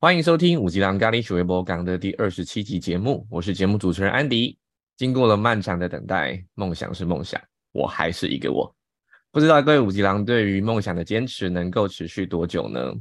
[0.00, 4.56] 欢迎收听五级狼咖喱水微博港的第二十七集节目，我是节目主持人安迪。
[4.96, 7.40] 经过了漫长的等待，梦想是梦想，
[7.72, 8.72] 我还是一个我。
[9.32, 12.92] 不知道各位五级狼对于梦想的坚持能够持续多久呢？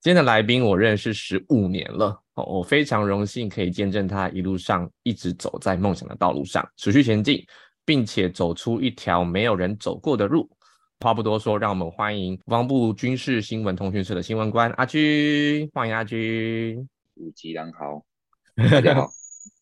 [0.00, 7.44] 今天的来宾我认识十五年了，我非常荣幸可以见证他一路上一直走在梦想的道路上，持续前进，
[7.84, 10.48] 并且走出一条没有人走过的路。
[11.00, 16.88] 话不多说，让我们欢迎国防部军事新闻通讯社的新闻官阿军，欢迎阿军。
[17.16, 18.02] 五级狼好，
[18.70, 19.06] 大家好，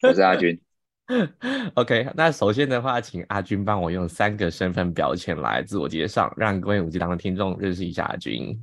[0.02, 0.58] 我是阿军。
[1.74, 8.56] OK，那首先的话，请阿军帮我用三个身份标签来自我介绍，让各位五级狼的听众认识一下阿军。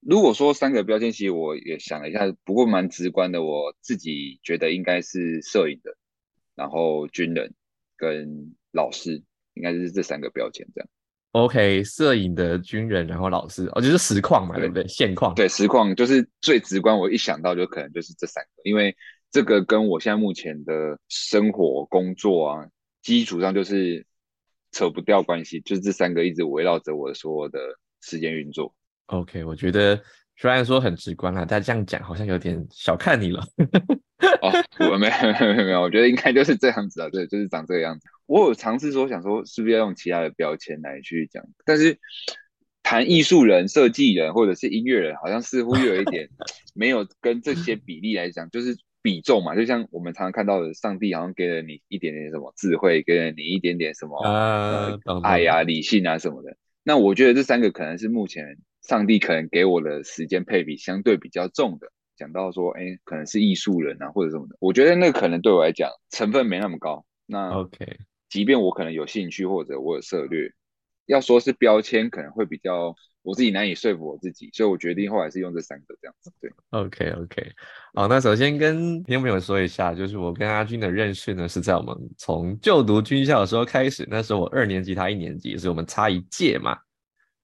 [0.00, 5.94] 如果说三个标签，其实我也想了一下，不过蛮直观的，我自己觉得应该是摄影的，
[6.54, 7.52] 然后军人
[7.98, 10.88] 跟老师，应该是这三个标签这样。
[11.34, 14.86] OK，摄影的军人，然后老师，哦，就是实况嘛，对不对？
[14.86, 16.96] 现况，对，实况就是最直观。
[16.96, 18.96] 我一想到就可能就是这三个，因为
[19.32, 22.68] 这个跟我现在目前的生活、工作啊，
[23.02, 24.06] 基础上就是
[24.70, 27.58] 扯不掉关系，就是这三个一直围绕着我所有的
[28.00, 28.72] 时间运作。
[29.06, 30.00] OK，我觉得
[30.36, 33.42] 虽然说很直观啦，但这样讲好像有点小看你了。
[34.40, 34.50] 哦，
[34.90, 38.06] 我没有没有，我觉得应该就是这样子啊，对，就是长这个样子。
[38.26, 41.98] 我有尝试说想说是不是要用其他的标签来去讲，但是
[42.82, 46.28] 谈艺术人、设计人或者是音乐人，好像似乎又有一点
[46.74, 49.54] 没有跟这些比例来讲，就是比重嘛。
[49.54, 56.56] 就像我们常常看到的，上帝好像给了你一点点什么智慧，给了你一点点什么呃爱呀、理性啊什么的。
[56.82, 61.90] 那我觉得这三个可能是目前上帝可能给我的时间配比相对比较重的。
[62.16, 67.04] 讲到说，哎，可能是艺术人啊，或者什么的，我觉得那可能对我来讲成分没那么高。
[67.26, 70.48] 那 OK，即便我可能有兴趣或者我有策略，
[71.06, 76.30] 要说是标签，可能会比较我自己难以说服我自己，所以我决定后来是用这三个这样子。
[76.40, 77.52] 对，OK OK，
[77.94, 86.78] 好，那首先跟听众朋友说一下，就是我跟阿军的认识呢，是在我们从就读军校的时候开始，那时候我二年级，他一年级，所以我们差一届嘛。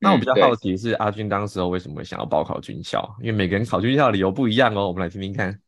[0.01, 3.07] 那我比较好奇是阿军当时候为什么会想要报考军校？
[3.21, 4.89] 因为每个人考军校的理由不一样哦。
[4.89, 5.61] 我们来听听看。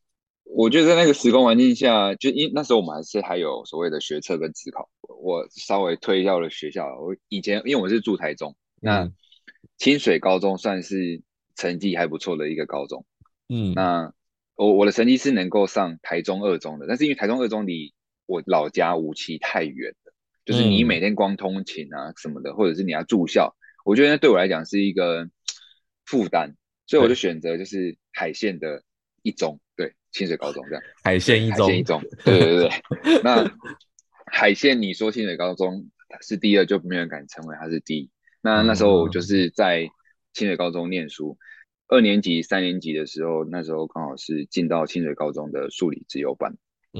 [0.43, 4.89] 我觉得在那个时空环境下，就因那时候我们还是还有所谓的学测跟自考。
[5.21, 6.85] 我稍微推掉了学校。
[6.99, 9.11] 我以前因为我是住台中，那
[9.77, 11.21] 清水高中算是
[11.55, 13.05] 成绩还不错的一个高中。
[13.49, 14.11] 嗯，那
[14.55, 17.93] 我我的成绩是能够上台中二中的，但是因为台中二中离
[18.25, 23.55] 我老家无锡太远了，就是你每天光通勤啊什么的，或者是你要住校。
[23.83, 25.29] 我觉得那对我来讲是一个
[26.05, 26.55] 负担，
[26.85, 28.81] 所以我就选择就是海线的
[29.21, 30.83] 一中，对，清水高中这样。
[31.03, 33.21] 海线一中，海线一中， 对对对。
[33.23, 33.49] 那
[34.25, 35.89] 海线，你说清水高中
[36.21, 38.09] 是第二，就没人敢称为它是第一。
[38.41, 39.87] 那那时候我就是在
[40.33, 41.37] 清水高中念书，
[41.87, 46.55] 二年级、三年级的时候，那时候刚好是进到清水高中的数理自由班，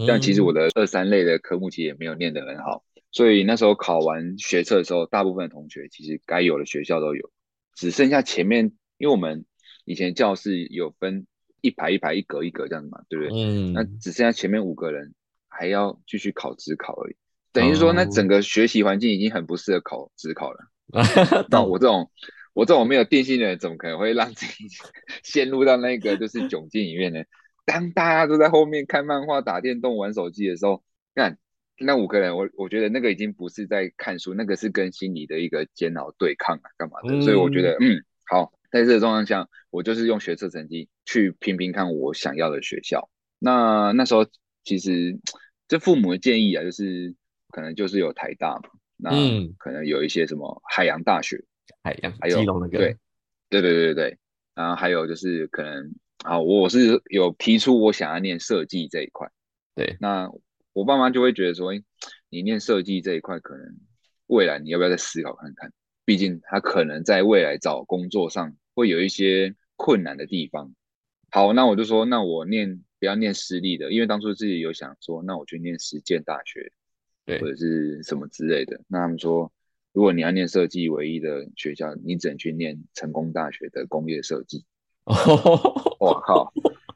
[0.08, 2.84] 但其实我的二三类的科目其实也没有念得很好。
[3.14, 7.32] 所以那时候考完学测的时候，大部分同学其实该有的学校都有，
[7.76, 9.46] 只剩下前面，因为我们
[9.86, 11.28] 以前教室有分
[11.62, 13.34] 一排一排、一格一格这样子嘛，对不对？
[13.40, 13.72] 嗯。
[13.74, 15.14] 那只剩下前面五个人
[15.48, 17.16] 还要继续考职考而已，
[17.52, 20.60] 等于说那整个学习环境已经很不适合考职考了。
[21.50, 22.10] 那我这种
[22.54, 24.66] 我这种没有定性的人，怎么可能会让自己
[25.24, 27.22] 陷入到那个就是窘境里面呢？
[27.64, 31.38] 当大家都在后面看漫画、打电动、玩手机的时候，看。
[31.80, 37.20] 那五个人，我我觉得那个已经不是在看书，那个是跟心理的一个煎熬对抗啊，干嘛的？
[37.22, 43.10] 所以我觉得，嗯，好，在这个状况下，我就是用学测成绩去拼拼看我想要的学校。
[43.40, 44.26] 那那时候
[44.64, 45.20] 其实
[45.68, 47.16] 这父母的建议啊，就是
[47.50, 49.10] 可能就是有台大嘛，那
[49.58, 51.44] 可能有一些什么海洋大学，
[51.84, 52.38] 海洋，还有
[52.70, 52.98] 对，
[53.50, 54.18] 对对对对对，
[54.54, 55.92] 然后还有就是可能
[56.24, 59.28] 啊，我是有提出我想要念设计这一块，
[59.76, 60.32] 对，那。
[60.74, 61.84] 我爸妈就会觉得说，哎，
[62.30, 63.78] 你念设计这一块，可能
[64.28, 65.72] 未来你要不要再思考看看？
[66.04, 70.74] 毕竟他可能在未来找工作上会有一些困难的地方。
[71.30, 76.72] 好，那我就说，那我念不要念私立的，因为当初自己有想说，那我去念实践大学，
[77.26, 78.82] 对，或者是什么之类的。
[78.88, 79.54] 那他们说，
[79.94, 84.66] 如果你要念设计，唯一的学校，你只能去念成功大学的工业设计。
[85.06, 86.52] 我靠，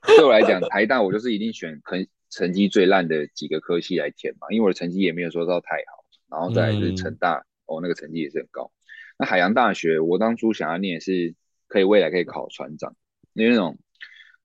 [0.05, 2.07] 对我来讲，台大我就是一定选很。
[2.29, 8.71] 成绩最烂的几个科系来填嘛，因为我的成绩也没有说到太好，然后再是成大，哦，那个成绩也是很高。
[9.17, 11.35] 那海洋大学，我当初想要念是
[11.67, 12.95] 可以未来可以考船长，
[13.33, 13.79] 因为那种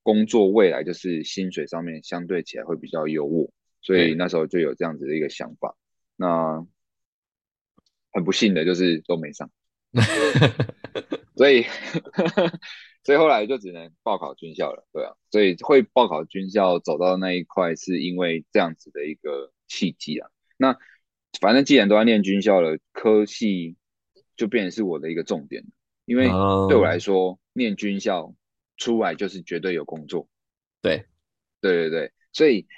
[0.03, 3.51] 工作未来就是薪水上面相对起来会比较优渥，
[3.81, 5.77] 所以那时候就有这样子的一个想法。
[6.17, 6.67] 那
[8.13, 9.51] 很不幸的就是都没上，
[11.37, 11.65] 所以
[13.05, 20.31] 所以后来就只能报考军校了，对啊，所以会报考军校走到那一块，是因为这样子的一个契机啊。
[20.57, 20.79] 那
[21.41, 23.77] 反正既然都要念军校了，科系
[24.37, 25.65] 就变成是我的一个重点，
[26.05, 26.29] 因为
[26.69, 28.35] 对我来说，念军校
[28.77, 30.29] 出来就是绝对有工作。
[30.81, 31.07] 对，
[31.61, 32.69] 对对对，所以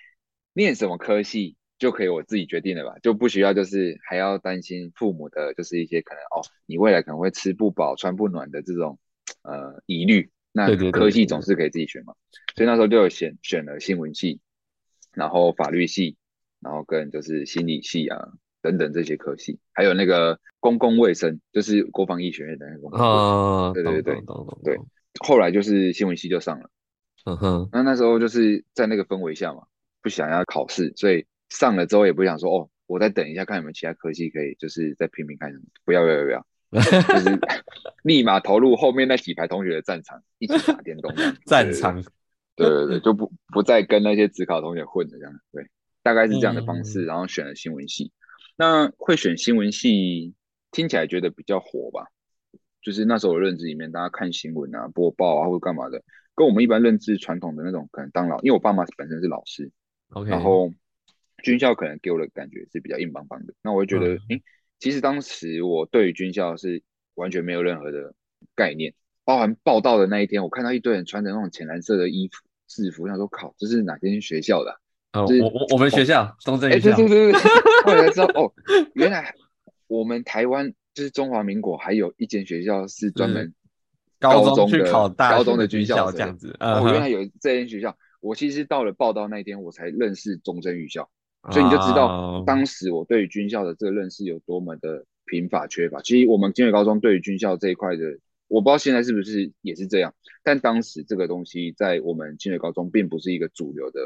[0.55, 8.99] 念什么科系就可以我自己决定了吧，就不需要就是还要担心父母的，就是一些可能哦，你未来可能会吃不饱穿不暖的这种。
[9.45, 12.15] 呃，疑虑，那科系总是可以自己选嘛，
[12.57, 14.41] 所以那时候就选选了新闻系，
[15.13, 16.17] 然后法律系，
[16.61, 18.29] 然后跟就是心理系啊
[18.63, 22.97] 等等这些科系，还有那个公共卫生，就是国防医学院的那个。
[22.97, 24.15] 啊，对对对
[24.65, 24.79] 对，
[25.21, 26.71] 后来就是新闻系就上了，
[27.27, 29.65] 嗯哼，那那时候就是在那个氛围下嘛，
[30.01, 36.47] 不想要考试，所以上了之后也不想说哦，我再等一下看有没有其他科系可以就是再拼命看什么，不要不要不要。
[36.83, 37.39] 就是
[38.03, 41.15] 立马投入后面那几排同学的战场， 一起打电动。
[41.47, 42.03] 战场，
[42.57, 45.67] 对对对，就不不再跟那些职考同学混了，这样对，
[46.03, 48.13] 大概是这样的方式，然后选了新闻系。
[48.57, 50.35] 那会选新闻系，
[50.71, 52.07] 听起来觉得比较火吧？
[52.83, 56.03] 就是那时候的认知里面，大家看新闻啊、播报啊或干嘛的，
[56.35, 59.71] 跟我们一般认知传统的那种可能当老，因为我爸妈本身是老师
[60.11, 60.71] ，OK，然后
[61.43, 64.43] 军校可能给我的感觉是比较硬邦邦的，那我就觉得，哎。
[64.85, 66.83] 其实当时我对于军校是
[67.15, 68.13] 完全没有任何的
[68.55, 68.93] 概念，
[69.25, 72.35] 包含报道的那一天，我看到一堆人穿着那种浅蓝色的衣服
[72.69, 74.79] 制服，想说靠，这是哪间学校的？
[75.15, 76.97] 哦，我我我们学校中正学校。
[76.97, 77.41] 对对对对，
[77.87, 78.53] 后来才知道哦，
[78.93, 79.35] 原来
[79.87, 83.55] 我们台湾就是中华民国还有一间学校是专门
[84.21, 86.55] 高中去考大高中的军校这样子。
[86.61, 91.09] 哦，原来有这间学校，我其实到了报道那一天，我才认识中正预校。
[91.51, 96.01] 所以你就知道，当时我对于军校的这个认识有多么的贫乏缺乏。
[96.01, 98.19] 其实我们金水高中对于军校这一块的，
[98.49, 100.15] 我不知道现在是不是也是这样。
[100.43, 104.01] 但当时这个东西在我们金水高中并不是一个主流的，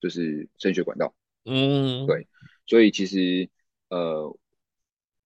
[0.00, 1.14] 就是升学管道。
[1.44, 2.26] 嗯，对。
[2.66, 3.48] 所以其实
[3.88, 4.36] 呃，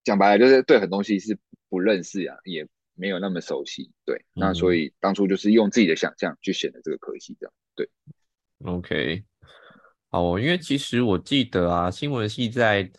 [0.05, 1.39] 讲白了就是对很多东西是
[1.69, 3.91] 不认识啊，也没有那么熟悉。
[4.05, 7.89] 对，那所以当初就是用自己的想象去选的这个科系，这样对。
[8.65, 9.25] OK。
[10.11, 12.91] 哦，因为其实我记得啊，新闻系在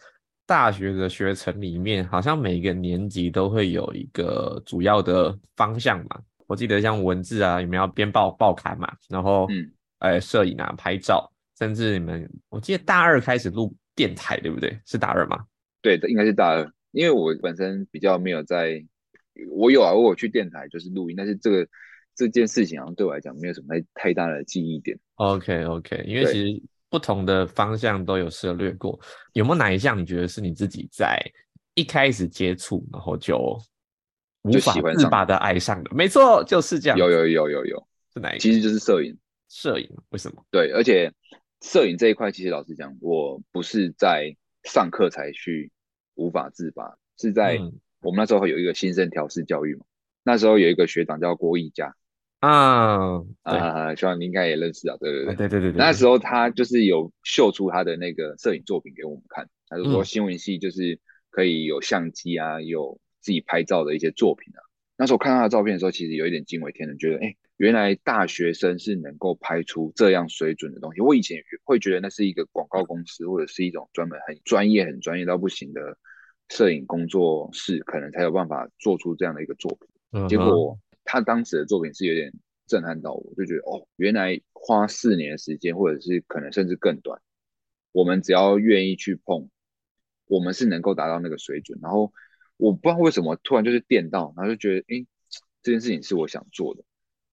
[0.45, 6.21] 大学的学程里面，好像每个年级都会有一个主要的方向嘛。
[6.47, 8.91] 我记得像文字啊，你们要编报报刊嘛？
[9.07, 14.79] 然后，嗯，哎，摄影啊，拍照，甚至你们，我记得大二开始录电台，对不对？
[14.85, 15.43] 是大二吗？
[15.81, 16.71] 对的，应该是大二。
[16.91, 18.83] 因为我本身比较没有在，
[19.51, 21.67] 我有啊，我有去电台就是录音，但是这个
[22.15, 24.97] 这件事情好像对我来讲没有什么太太大的记忆点。
[25.15, 26.63] OK OK，因为其实。
[26.89, 28.99] 不同的方向都有涉略过，
[29.33, 31.19] 有没有哪一项你觉得是你自己在
[31.75, 33.37] 一开始接触，然后就
[34.41, 35.91] 无法自拔的爱上的？
[35.93, 36.97] 没错，就是这样。
[36.97, 38.39] 有有有有有，是哪一？
[38.39, 39.17] 其实就是摄影。
[39.49, 40.45] 摄影为什么？
[40.51, 41.11] 对，而且
[41.61, 45.71] 摄影这一块，其实老实讲，我不是在上课才去
[46.15, 47.59] 无法自拔，是在
[48.01, 49.85] 我们那时候有一个新生调试教育嘛，
[50.23, 51.95] 那时候有一个学长叫郭义佳。
[52.39, 55.73] 啊啊，希望你应该也认识啊，对对对对对对。
[55.73, 60.97] 那时候他就是有秀出他的那个摄影作品给我们看，他就说新闻系就是
[61.31, 64.63] 可以有相机啊，有自己拍照的一些作品啊。
[64.95, 71.01] 那时候看他的照片的时候，其实有一点惊为天人，觉得哎，原来大学生是能够拍出这样水准的东西。
[71.01, 75.97] 我以前会觉得那是一个广告公司或者是一种专门很专业、很专业到不行的
[76.47, 79.77] 摄影工作室，可能才有办法做出这样的一个作
[80.11, 80.27] 品。
[80.29, 80.77] 结果。
[81.11, 82.31] 他当时的作品是有点
[82.67, 87.19] 震撼到我，就觉得哦，原来花四年时间，或者是可能甚至更短，
[87.91, 89.49] 我们只要愿意去碰，
[90.27, 91.79] 我们是能够达到那个水准。
[91.81, 92.13] 然后
[92.57, 95.07] 我不知道为什么突然就是电到，然后就觉得哎，
[95.63, 96.83] 这件事情是我想做的。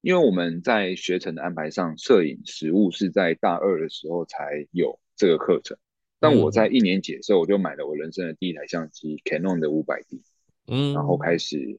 [0.01, 5.77] 因为我们在学程的安排上，摄影实物是在大二的时候才有这个课程，
[6.19, 10.23] 但我在一年级的时候我就买了我人生的第一台相机，Canon 的五百 D，
[10.67, 11.79] 嗯，然后开始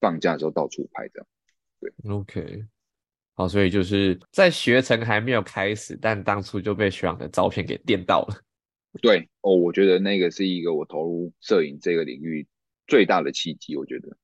[0.00, 1.26] 放假的时候到处拍这样。
[2.08, 2.64] OK，
[3.34, 8.40] 好，所以就是在学程还没有开始，但当初就被学长的照片给电到了。
[9.02, 12.46] 对哦，我觉得那个是一个我投入摄影这个领域
[12.86, 13.76] 最大的契机。
[13.76, 14.16] 我觉得，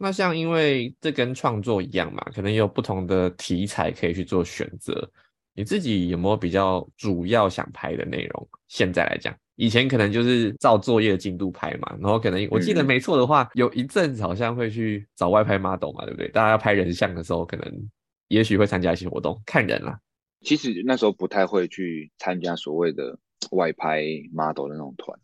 [0.00, 5.08] 那像因为这跟创作一样嘛，可能有不同的题材可以去做选择。
[5.54, 8.48] 你自己有没有比较主要想拍的内容？
[8.68, 9.32] 现在来讲。
[9.56, 16.28] 以前可能就是照作业进度拍嘛，然后可能我记得没错的话，有一阵子好像会去找外拍 model 嘛，对不对？
[16.28, 17.88] 大家要拍人像的时候，可能
[18.28, 19.98] 也许会参加一些活动，看人啦。
[20.42, 23.18] 其实那时候不太会去参加所谓的
[23.50, 25.18] 外拍 model 的那种团。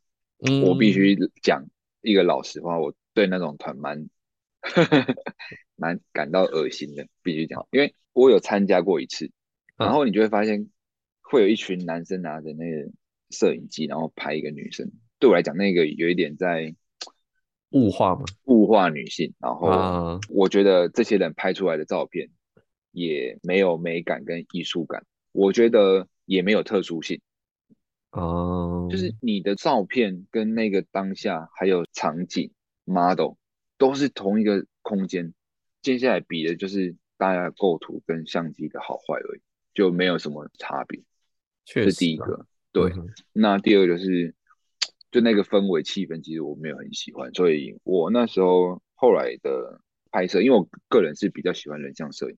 [0.45, 1.65] 嗯，我必须讲
[2.01, 4.09] 一个老实话，我对那种团蛮
[5.77, 9.31] 蛮感到恶心的，必须讲，因为我有参加过一次，
[9.77, 10.69] 然后你就会发现
[11.21, 12.91] 会有一群男生拿着那个
[13.33, 14.93] 摄影机，然后拍一个女生。
[15.19, 16.75] 对我来讲，那个有一点在
[17.71, 19.35] 物化嘛，物化女性。
[19.39, 22.29] 然后我觉得这些人拍出来的照片
[22.93, 27.21] 也没有美感跟艺术感，我觉得也没有特殊性。
[28.11, 32.53] 哦，就是你的照片跟那个当下还有场景
[32.85, 33.37] model
[33.79, 35.33] 都是同一个空间，
[35.81, 39.41] 接下来比的就是大家构图跟相机的好坏而已，
[39.73, 41.01] 就没有什么差别。
[41.65, 42.93] 这是第一个，对。
[43.33, 44.35] 那第二个就是，
[45.11, 52.37] 就那个氛围气氛，其实我没有很喜欢，所以我那时候后来的拍摄，因为我个人是比较喜欢人像摄影，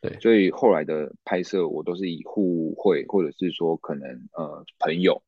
[0.00, 5.22] 对，所以后来的拍摄我都是以互惠或者是说可能呃朋友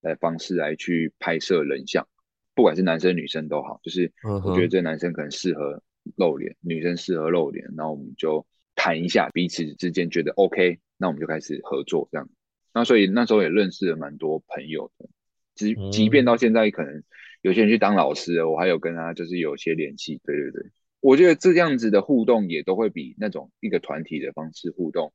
[0.00, 2.06] 的方式来去拍摄人像，
[2.54, 4.12] 不管是男生女生都好，就是
[4.44, 5.82] 我觉得这男生可能适合
[6.16, 12.28] 露脸，女生适合露脸，然后我们就谈一下彼此之间觉得 OK，那我们就开始合作这样。
[12.78, 15.08] 那所以那时候也认识了蛮多朋友的，
[15.56, 17.02] 即即便到现在，可能
[17.42, 20.20] 有些人去当老师了，我还有跟他就是有些联系。
[20.22, 20.70] 对对对，
[21.00, 25.12] 我觉得这样子的互动也都会比那种一个团体的方式互动，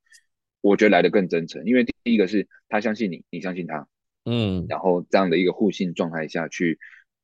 [0.59, 1.63] 我觉得来的更真诚。
[1.65, 3.87] 因为第一个是他相信你，你相信他，
[4.25, 6.77] 嗯，然后这样的一个互信状态下去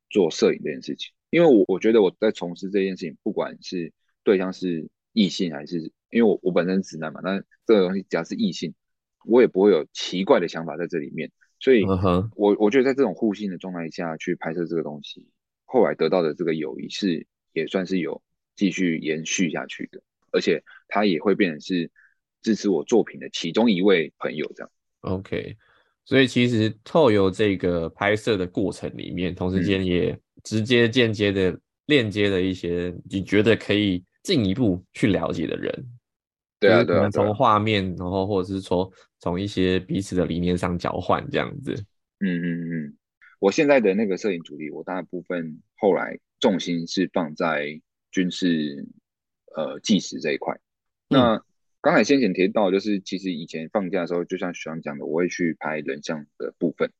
[0.10, 1.12] 做摄影这件事情。
[1.32, 3.92] 因为我我觉得我在从事这件事情，不管是
[4.24, 8.74] 对象是异性还是，因为我我本身直男嘛，那这个东西只要是异性。
[9.26, 11.86] 我也不会有奇怪的想法在这里面，所以，
[12.36, 15.28] 我我觉得在这种互信的状态下去拍摄这个东西，
[15.66, 18.22] 后来得到的这个友谊是也算是有
[18.56, 21.92] 继续延续下去的，而且他也会变成是
[22.42, 24.72] 支持我作品的其中一位朋友这样。
[25.02, 25.56] OK，
[26.06, 35.86] 所以其实透由这个拍摄的过程里面，同时间也直接间接的链接了一些你觉得可以进一步去了解的人。
[36.60, 41.74] 对啊，对啊，从画面，然后或者是说从一些彼此的理念上交换这样子。
[42.20, 42.98] 嗯嗯嗯，
[43.40, 48.88] 我现在的那个摄影主题，我大部分后来重心是放在军事
[49.56, 50.58] 呃纪实这一块。
[51.08, 51.44] 那
[51.82, 56.92] 刚才先前提到，就是其实以前放假的时候，就像徐阳讲的，我会去拍人像的部分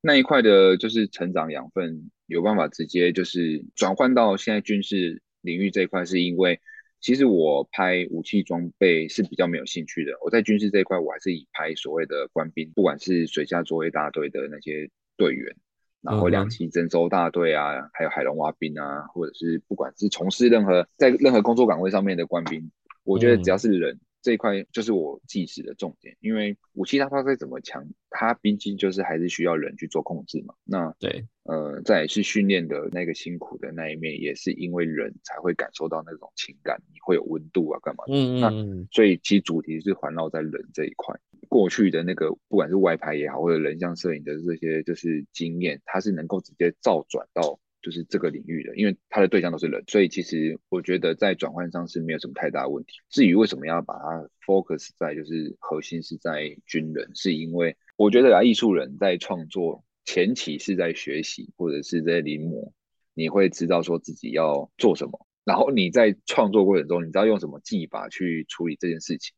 [0.00, 6.60] 那一块的，就是成长养分有办法直接就是转换到现在军事领域这一块，是因为。
[7.00, 10.12] 其实我拍武器装备是比较没有兴趣的。
[10.22, 15.56] 我在军事这一块，我还是以拍所谓的官兵，不管是水下作业大队的那些队员，
[16.02, 22.70] 然后两栖征收大队啊，还有海龙蛙兵啊，或者是不管是从事任何在任何工作岗位上面的官兵，
[23.04, 23.98] 我觉得只要是人。
[24.22, 30.54] 这一块就是我计时的重点，因为武器它它再怎么强，它毕竟就是还是需要人去做控制嘛。
[30.64, 38.04] 那对，呃，再是训练的那个辛苦的那一面，也是因为人才会感受到那种情感，你会有温度啊，干嘛？
[38.08, 38.88] 嗯嗯。
[38.92, 41.18] 所以其实主题是环绕在人这一块。
[41.48, 47.58] 过去的那个不管是外拍也好，或者人像摄影的这些就是经验，它是能够直接照转到。
[47.82, 52.98] 就是这个领域的，因为他的对象都是人，所以其实我觉得在转换上是没有什么太大问题。
[53.08, 62.72] 至于为什么要把它 focus 在就是核心是在军人，是因为我觉得啊，艺术人在创作前期是在学习或者是在临摹，
[63.14, 69.34] 你会知道说自己要做什么，然后你在创作过程中，你知道用什么技法去处理这件事情。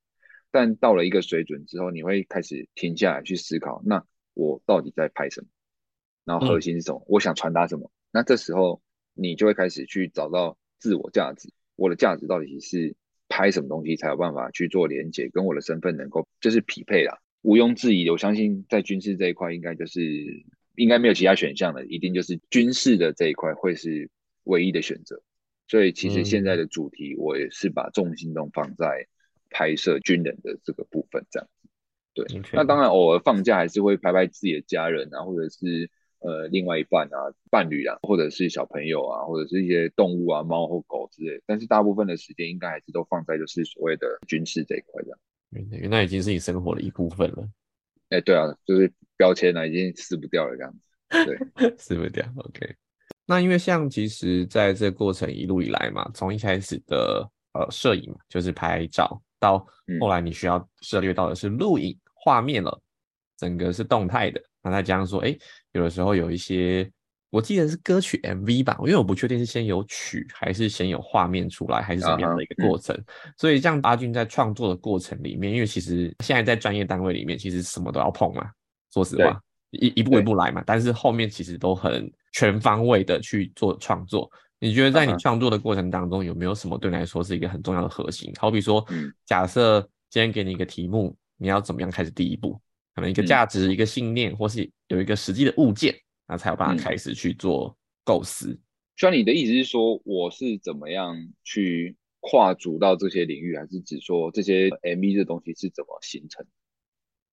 [0.51, 5.49] 但到了一个水准之后，你会开始停下来去思考，那我到底在拍什么？
[6.25, 7.05] 然后核心是什么？
[7.09, 7.91] 我想传达什么？
[8.13, 8.83] 那这时候
[9.15, 12.95] 你就会开始去找到自我价值，我的价值到底是
[13.27, 17.19] 拍什么东西才有办法去做连接，跟我的身份能够就是匹配啦。
[17.41, 20.03] 毋庸置疑，我相信在军事这一块应该就是
[20.77, 24.11] 应该没有其他选项了，一定就是军事的这一块会是
[24.45, 25.23] 唯一的选择。
[25.67, 29.07] 所以其实现在的主题我也是把重心都放在
[29.49, 31.69] 拍摄军人的这个部分这样子。
[32.13, 35.91] 对，那当然偶尔放假还是会拍拍自己的家人啊，或者是。
[36.23, 37.19] 呃，另外一半啊，
[37.51, 41.43] 伴侣啊，或者是小朋友啊，或者是一些动物啊，猫或狗之类。
[41.47, 45.19] 但是大部分的时间应该还是都放在就是所谓的军事这一块的。
[45.71, 47.49] 原来已经是你生活的一部分了。
[48.11, 50.79] 哎，对啊，就是标签呢，已经撕不掉了这样子。
[51.27, 51.39] 对，
[51.77, 52.25] 撕不掉。
[52.37, 52.75] OK。
[53.27, 59.59] 那因为像其实在这过程一路以来嘛，从一开始的呃摄影就是拍照，到
[60.01, 62.81] 后来你需要涉猎到的是录影画面了，
[63.37, 64.43] 整个是动态的。
[64.63, 65.37] 那再加上说，哎，
[65.73, 66.91] 有的时候有一些，
[67.31, 72.95] 我记得是歌曲 MV 吧，因为我不确定是先有曲还是先有画面出来，还是什么样的一个过程。
[73.39, 78.51] 所以，像阿俊在创作的过程里面，因为其实现在在专业单位里面，其实什么都要碰嘛，
[78.93, 80.63] 说实话，一一步一步来嘛。
[80.67, 84.31] 但是后面其实都很全方位的去做创作。
[84.61, 88.33] 你觉得在你创作的过程当中，有没有什么对你来说是一个很重要的核心？
[88.39, 88.87] 好比说，
[89.25, 92.61] 假设今天给你一个题目，你要怎么样开始第一步？
[92.95, 95.95] 可能一个价值、一个信念，或是有一个实际的物件，
[96.29, 98.59] 那才有办法开始去做构思。
[98.97, 106.47] 像你的意思是说，我是怎么样去跨足到这些领域，还是指说这些 MV 的东西是怎么形成？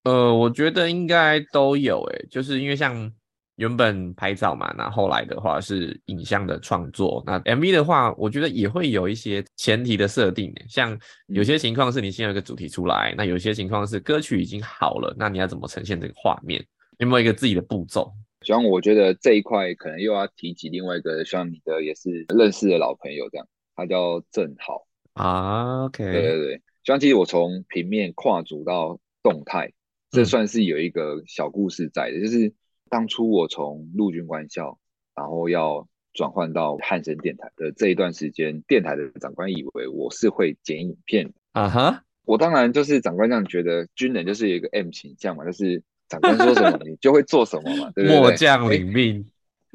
[0.04, 3.12] 呃，我觉得应该都有，诶，就是因为像。
[3.60, 7.22] 原本拍照嘛，那后来的话是影像的创作。
[7.26, 10.98] 那 MV 的话，我觉得也会有一些前提的设定，像
[11.28, 16.66] 有些情况是你先有一个主题出来，那有些情况是歌曲已经好了，那你要怎么呈现这个画面？
[17.00, 18.14] 有没有一个自己的步骤？
[18.42, 25.86] 像我觉得这一块可能又要提及另外一个，像你的也是认识的老朋友这样，他叫郑豪啊。
[25.86, 29.74] OK，对对对，像其实我从平面跨足到动态，
[30.12, 32.54] 这算是有一个小故事在的，就是。
[32.92, 34.80] 当初我从陆军官校，
[35.14, 48.20] 然后要转换到汉声电台的这一段时间，电台的长官以为我是会剪影片啊哈，我当然就是长官这样觉得，军人就是有一个 M 倾向嘛，就是长官说什么 你就会做什么嘛，对不对？
[48.20, 49.26] 末将领命。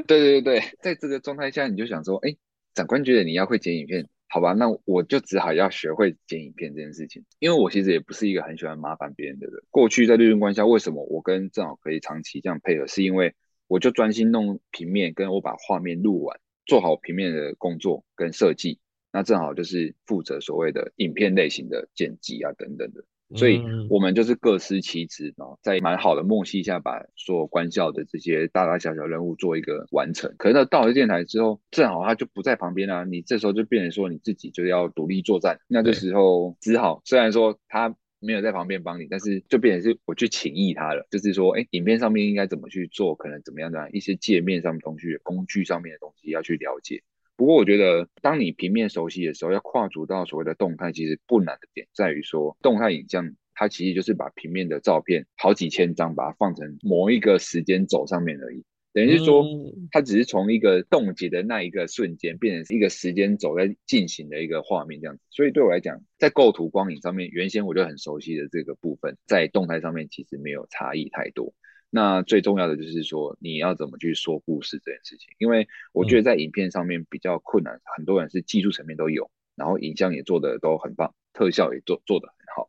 [0.06, 2.36] 对对对对，在这个状态下，你就想说，哎，
[2.74, 4.06] 长官觉得你要会剪影片。
[4.26, 9.62] 好吧，那我就只好要学会剪影片这件事情，因为我其实也不是一个很喜欢麻烦别人的人。
[9.70, 12.84] 过去在绿军关下，为什么我跟正好可以长期这样配合？
[12.88, 13.32] 是因为
[13.68, 18.80] 我就专心弄平面，跟我把画面录完，做好平面的工作跟设计，
[19.12, 23.04] 那正好就是负责所谓的影片类型的剪辑啊等等的。
[23.34, 30.34] 所以我们就是各司其职，然后在蛮好的默契下，把所有官校的这些大大小小任务做一个完成。
[30.38, 35.58] 可是到了电台之后，正好他就不在旁边啊，你这时候就变成说你自己就要独立作战。
[35.66, 47.02] 那这时候只好，虽然说他没有在旁边帮你，但是就变成是我去请益他了，就是说，哎，影片上面应该怎么去做，可能怎么样的一些界面上面东西、工具上面的东西要去了解。
[47.36, 58.64] 不过我觉得，当你平面熟悉的时候，要跨足到所谓的动态，其实不难的点在于说，动态影像它其实就是把平面的照片好几千张，把它放成某一个时间轴上面而已。
[58.92, 59.44] 等于是说，
[59.90, 65.22] 它只是从一个冻结的那一个瞬间，变成一个时间轴在进行的一个画面这样子。
[65.30, 71.52] 所以对我来讲，在构图光影上面，原先我就很熟悉的这个部分，在动态上面其实没有差异太多。
[71.96, 82.68] 那最重要的就是说，你要怎么去说故事这件事情，因为我觉得在影片上面比较困难，很多人是技术层面都有，然后影像也做的都很棒，特效也做做的很好。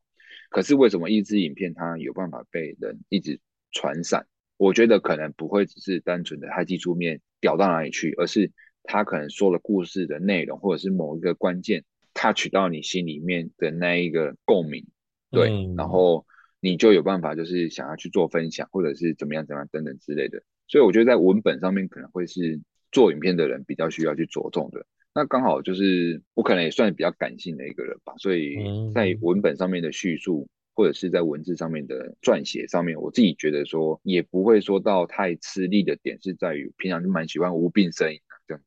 [0.51, 3.39] 可是为什么一支影片它有办法被人一直
[3.71, 4.27] 传散？
[4.57, 8.51] 我觉得可能不会只是单纯的它技术面屌到哪里去，而是
[8.83, 11.83] 它可能说了故事的内容，或者是某一个关键，
[12.13, 14.85] 它取到你心里面的那一个共鸣，
[15.31, 16.27] 对，然后。
[16.65, 20.41] 你就有办法，就是想要去做分享，或者是怎么样怎么样等等之类的。
[20.67, 22.59] 所以我觉得在文本上面可能会是
[22.91, 24.83] 做影片的人比较需要去着重的。
[25.13, 28.57] 那刚好就是我可能也算比较感性的一个人吧，所以
[28.95, 38.19] 在文本上面的叙述，或者是在文字上面的撰写上面，我自己觉得说也不会说到太吃力的点，是在于平常就蛮喜欢无病呻吟。
[38.47, 38.61] 这样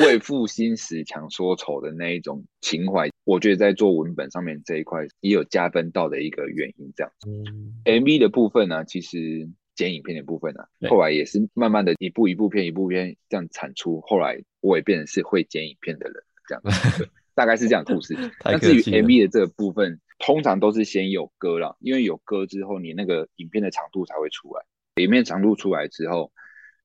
[0.00, 6.92] 为赋新词强说愁的那一种情怀，我觉得在做文本上面这一块也有加分到的一个原因。
[6.96, 7.12] 这样
[7.84, 14.00] ，MV 的部分呢，其实剪影片的部分呢，后来也是慢慢的一部一部片一部片这样产出。
[14.02, 16.62] 后来我也变成是会剪影片的人，这样
[17.34, 18.16] 大概是这样故事。
[18.44, 24.64] 那至于 MV 的这个部分，通常都是先有歌了，因为有歌之后，你那个影片的长度才会出来。
[25.02, 26.32] 影片长度出来之后。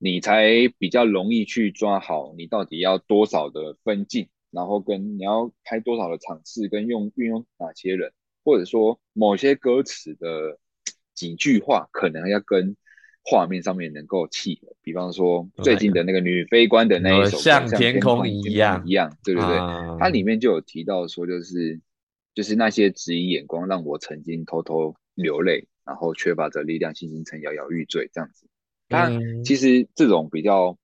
[0.01, 8.13] 你才比较容易去抓好你到底要多少的分镜，然后跟你要拍多少的场次，跟用运用哪些人，
[8.45, 10.57] 或者说某些歌词的
[11.13, 12.77] 几句话，可能要跟
[13.23, 14.73] 画面上面能够契合。
[14.81, 19.99] 比方说最近的那个女飞官的那一首《像天空一样》一样，对不对？
[19.99, 21.81] 它里面就有提到说，就是
[22.33, 28.47] 就是那些质疑眼光，让我曾经偷偷流泪，然后缺乏着力量，心情曾摇摇欲坠，这样子。
[28.89, 30.77] 但其实这种比较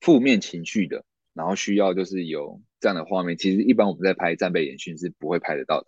[0.00, 5.86] 负面情绪的，然后需要就是有这样的画面，其实一般我们在拍战备演训是不会拍得到的。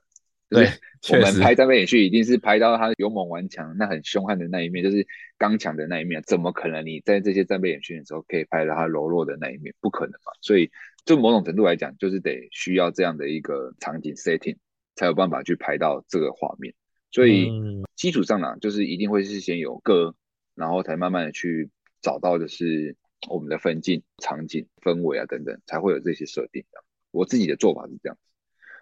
[0.49, 0.69] 对，
[1.11, 5.07] 我们拍战备演训一定是拍到他勇猛顽强、那很凶悍的那一面，就是
[5.39, 6.23] 刚强的那一面。
[6.27, 9.75] 怎么可能你在这些战备演训的时候可以拍到他柔弱的那一面？
[9.81, 10.33] 不可能嘛！
[10.43, 10.71] 所以
[11.07, 14.57] 就某种程度来讲，就是得需要这样的一个场景 setting
[14.95, 16.75] 才有办法去拍到这个画面。
[17.11, 17.51] 所以
[17.97, 20.15] 基础上呢，就是一定会是先有歌。
[20.55, 22.97] 然后才慢慢的去找到的是
[23.29, 26.65] 我们的分镜、场景、氛围啊等等，才会有这些设定。
[27.11, 28.23] 我自己的做法是这样子。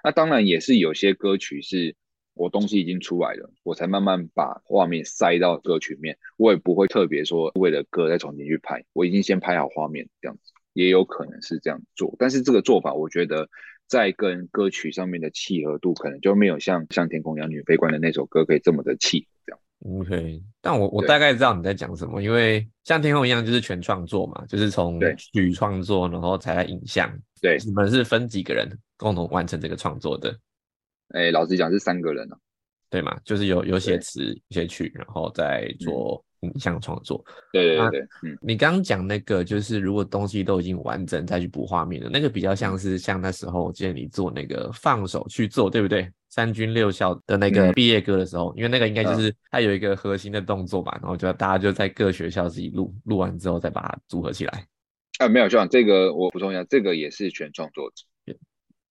[0.02, 1.94] 那当然也是有些歌曲是
[2.34, 6.18] 我东西已经出来了，我才慢慢把画面塞到歌曲面。
[6.36, 10.52] 我也不会特别说为了歌再重新去拍，我已经先拍好画面这样子。
[10.72, 13.48] 也有可能是这样做，但是这个做法我觉得
[13.88, 19.29] 在跟歌曲上面的契合度可能就没有像像天空一样女飞观的那首歌可以这么的契合。
[19.82, 25.14] OK，但我我大概知道你在讲什么，因为像天空一样就是全创作嘛，就是从对。
[25.16, 27.10] 曲创作，然后才来影像。
[27.40, 27.56] 对。
[27.64, 30.38] 你们是分几个人共同完成这个创作的，
[31.14, 32.36] 哎，老实讲是三个人啊，
[32.90, 33.18] 对吗？
[33.24, 34.00] 就是有有写对。
[34.00, 37.24] 词、写曲，然后再做影像创作。
[37.50, 46.06] 对对对对，嗯，你刚刚讲那个，就是如果东西都已经完整再去补画面的那个，比较像是像那时候我记得你做那个放手去做，对不对？
[46.30, 47.72] 三军六校的那个嗯。
[47.74, 54.66] 毕业歌的时候，因为那个应该就是它有一个核心的动作吧，然后就大家就在各学校自己录，录完之后再把它组合起来，
[55.18, 58.34] 啊没有，就讲这个我补充一下，这个也是全创作者，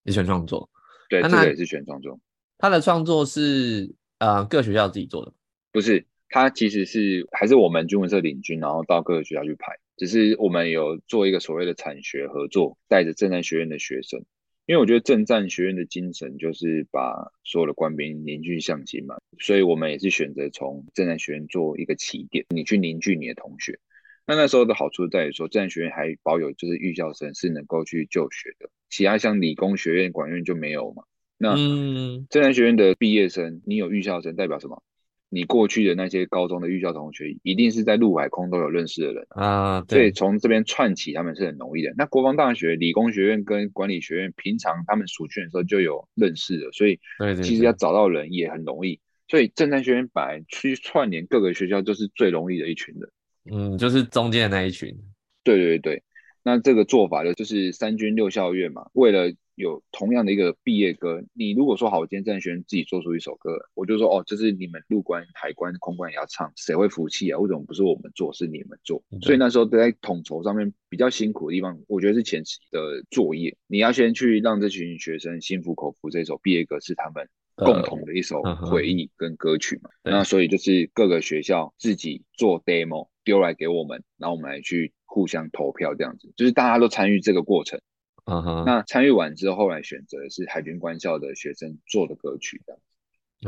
[0.04, 0.69] 一全创作。
[1.10, 2.19] 对，这个也是全创作，
[2.60, 5.34] 他的创作是呃各学校自己做的，
[5.71, 14.23] 不是，他其实是还是我们军文社领军，然后到各个学校去拍，只是我们有做一个所谓的产学合作，带着政战学院的学生，
[14.69, 23.79] 因为我觉得政战学院的精神就是把所有的官兵凝聚向心嘛，所以我们也是选择从政战学院做一个起点，你去凝聚你的同学。
[24.27, 31.01] 那那时候的好处在于说，政战学院还保有就是预校生是能够去就学的，其他像理工学院、管院就没有嘛。
[31.39, 34.84] 那嗯，政战学院的毕业生，你有预校生，代表什么？
[35.29, 41.93] 你过去的那些高中的预校同学，一定是在陆海空都有认识的人，啊，所以对，从这边串起，他们是很容易的。
[41.95, 46.99] 那国防大学、理工学院跟管理学院，平常他们暑训的时候就有认识的，所以
[47.43, 48.99] 其实要找到人也很容易。
[49.27, 53.09] 所以正战学院本来去串联各个学校，就是最容易的一群人。
[53.51, 54.95] 嗯，就是中间的那一群，
[55.43, 56.01] 对对对，
[56.41, 67.38] 那这个做法呢，就是三军六校院嘛，为了有同样的一个毕业歌，你如果说好，我今天战学院自己做出一首歌，我就说哦，这是你们陆关、海关、空关也要唱，谁会服气啊？
[67.38, 69.04] 为什么不是我们做，是你们做？
[69.12, 79.89] 对所以那时候在统筹上面比较辛苦的地方，我觉得是前期的作业，你要先去让这群学生心服口服，这首毕业歌是他们共同的一首回忆跟歌曲嘛。
[80.04, 87.82] 对那所以就是各个学校自己做 demo 丢来给我们，然后我们来去互相投票这样子，就是大家都参与这个过程。
[88.29, 92.81] 嗯哼，那参与完之后，后来选择的是海军官校的学生做的歌曲这样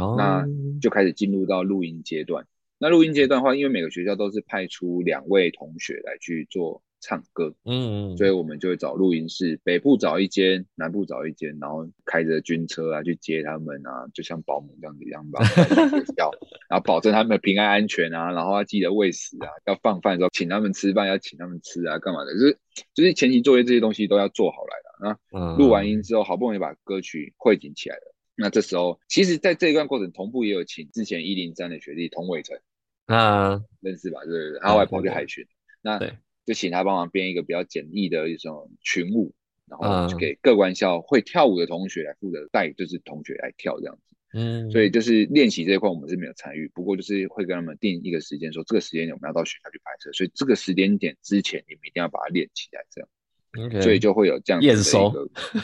[0.07, 0.45] 哦，那
[0.81, 2.47] 就开始进入到录音阶段。
[2.77, 15.41] 那录音阶段的话，因为每个学校都是派出两位同学来去做唱歌，嗯，所以我们就会找录音室，北部找一间，南部找一间，然后开着军车啊去接他们啊，就像保姆这样子一样吧，
[16.17, 16.31] 要，
[16.69, 22.57] 然后保证他们平安安全啊，然后要记得喂食啊，要放饭的时候请他们吃饭，要请他们吃啊，干嘛的，就是
[22.93, 24.85] 就是前期作业这些东西都要做好来的。
[24.85, 25.17] 嗯那
[25.57, 28.13] 录完音之后，好不容易把歌曲汇集起来了。
[28.35, 32.55] 那这时候，其实，在这一段过程，同步也有请之前一零三的学弟童伟成
[33.07, 34.23] 啊认识吧？
[34.25, 35.43] 对对对，他后来跑去海巡，
[35.81, 36.13] 那对
[36.45, 39.33] 就请他帮忙编一个比较简易的一种群舞，
[39.67, 44.15] 然后嗯就给各官校会跳舞的同学来负责带，就是同学来跳这样子。
[44.33, 53.09] 嗯，所以就是练习这一块我们是没有参与，不过就是会跟他们定一个时间，说这个时间点我们要到学校去拍摄，所以这个时间点之前你们一定要把它练起来，这样。
[53.67, 55.11] OK，所以就会有这样验收，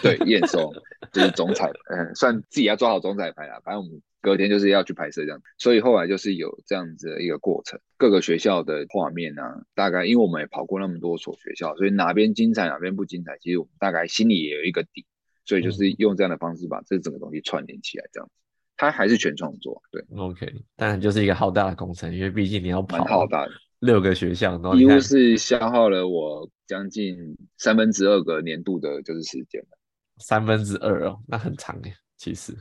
[0.04, 0.74] 对验收
[1.14, 3.62] 就是总彩，嗯，算自己要抓好总彩排啦。
[3.64, 7.80] 反正我们隔天就是要去拍摄这样，所以后来就是有这样子的一个过程。
[7.98, 15.06] 各个学校的画面啊，大概因为我们也跑过那么多所学校，所以哪边精彩哪边不精彩，其实我们大概心里也有一个底。
[15.46, 18.34] 所以嗯就是用这样的方式把这整个东西串联起来，这样子，
[18.76, 23.52] 它还是全创作，对，OK，当然就是一个浩大的工程，因为毕竟你要蛮跑浩大的。
[23.80, 27.16] 六个学校，然后几乎是消耗了我将近
[27.58, 29.78] 三分之二个年度的就是时间了。
[30.18, 32.54] 三分之二哦，那很长耶，其实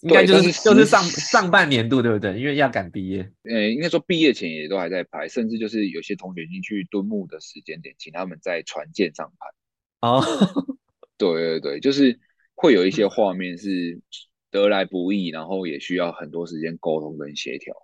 [0.00, 2.38] 应对该就是是就是上上半年度对不对？
[2.38, 10.08] 因为要赶毕业，呃，应该说毕业前也都还在拍，甚至就是有些同学已经去蹲木的时间点，请他们在船舰上拍。
[10.08, 10.22] 哦，
[11.16, 12.20] 对对对，就是
[12.54, 13.98] 会有一些画面是
[14.50, 17.74] 得来不易，然后也需要很多时间沟通跟协调。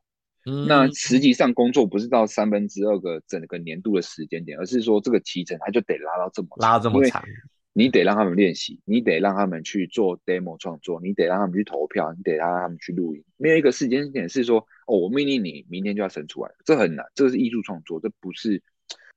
[0.66, 7.24] 那嗯实际上工作不是到三分之二个整个年度的时间点，而是说这个提成它就得拉到这么拉这么长，
[7.72, 13.24] 你得让他们练习，你得让他们去做 demo 创作，你得让他们去投票，你得让他们去录音。
[13.36, 18.62] 没有一个时间点是说，哦，我命令你明天就要生出来，这很难，这个是艺术创作，这不是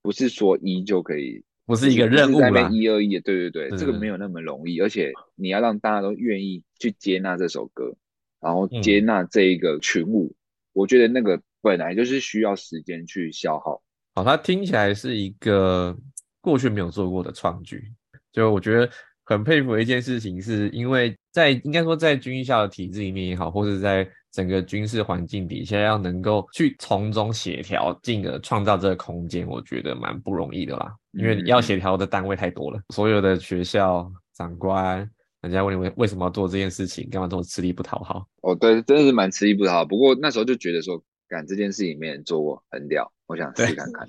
[0.01, 2.69] 不是说一就可以，不是一个任务啦。
[2.71, 7.95] 一二一的，对对对，是这个没有那么容易，而且你要让大家都愿意去接纳这首歌，
[8.39, 10.33] 然后嗯接纳这一个群舞，
[10.73, 13.81] 我觉得那个本来就是需要时间去消耗。
[14.13, 15.97] 好，它听起来是一个
[16.39, 17.91] 过去没有做过的创举，
[18.35, 18.89] 就我觉得
[19.23, 30.93] 很佩服的一件事情，是因为在应该说在军校的体制里面也好，或者在整个军事环境底下，要能够去从中协调，进而创造这个空间，我觉得蛮不容易的啦。
[31.13, 35.09] 因为要协调的单位太多了，所有的学校长官，
[35.41, 38.27] 人家问你为为什么要做这件事情，干嘛这么吃力不讨好？
[38.41, 39.85] 哦，对，真的是蛮吃力不讨好。
[39.85, 44.05] 不过那时候就觉得说，干这件事情没人做过，很屌，我想试看看，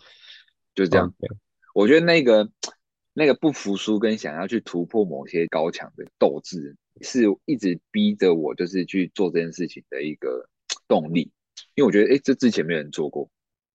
[0.74, 1.14] 就这样。
[1.72, 2.48] 我觉得那个
[3.16, 6.76] 那个不服输跟想要去突破某些高墙的斗志。
[7.02, 10.48] 是一直逼着我，就是去做这件事情的一个
[10.88, 11.30] 动力，
[11.74, 13.28] 因为我觉得，哎，这之前没有人做过，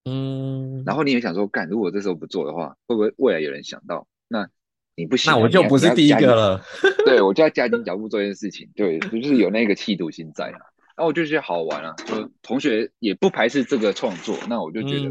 [0.05, 4.07] 嗯，然后你也想说，干，如果这时候不做的话，会不会未来有人想到？
[4.27, 4.49] 那
[4.95, 6.65] 你不行，那我就不是第一个了。
[7.05, 10.57] 对，我就要加紧脚步做这件事情，对，就是有那个气度心在啊。
[10.95, 15.09] 然后我就觉得好玩啊，就同学也不排斥这个创作，那我就觉得，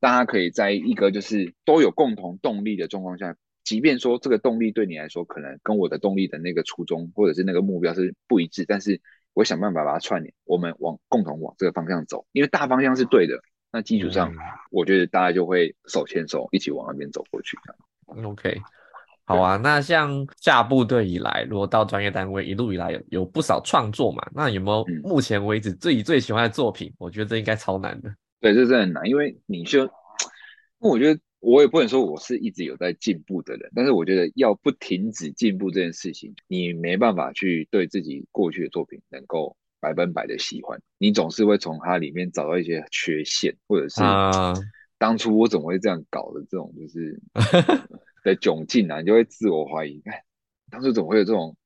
[0.00, 3.36] 大家可以在一个就是都有共同动力的状况下。
[3.62, 9.00] 即便说这个动力对你来说可能跟我的动力的那个初衷或者是那个目标是不一致，但是
[9.34, 13.34] 我想办法把它串联，我们往共同往这个方向走，因为大方向是对的，
[13.70, 14.32] 那基础上
[14.70, 17.56] 我觉得大家就会手牵手一起往那边走过去。
[18.24, 18.60] OK，
[19.24, 26.92] 好啊，那像下部队以来，如果到专业单位一路以来有有不少创作嘛，那有没有目前为止自己最喜欢的作品？
[26.98, 28.12] 我觉得这应该超难的。
[28.40, 29.90] 对，这真的很难，因为你就，
[30.78, 31.20] 我觉得。
[31.42, 44.02] 我也不能说我是一直有在进步的人，但是我觉得要不停止进步这件事情，你没办法去对自己过去的作品能够百分百的喜欢，你总是会从它里面找到一些缺陷，或者是
[44.98, 47.18] 当初我怎么会这样搞的这种就是
[48.22, 50.20] 的窘境啊，你就会自我怀疑，看
[50.70, 51.56] 当初怎么会有这种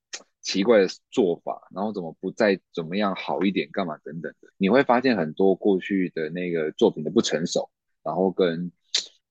[0.44, 7.68] 奇怪的做法，然后怎么不再怎么样好一点，干嘛等等的，你会发现很多过去的那个作品的不成熟，
[8.04, 8.70] 然后跟。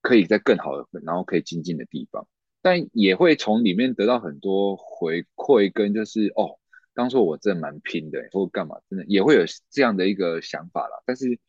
[0.06, 2.28] 可以在更好的，然后可以精进的地方，
[2.62, 6.60] 但也会从里面得到很多回馈，跟就是哦，
[6.94, 11.02] 当初我真的蛮拼的，或干嘛，真的也会有这样的一个想法啦。
[11.06, 11.40] 但是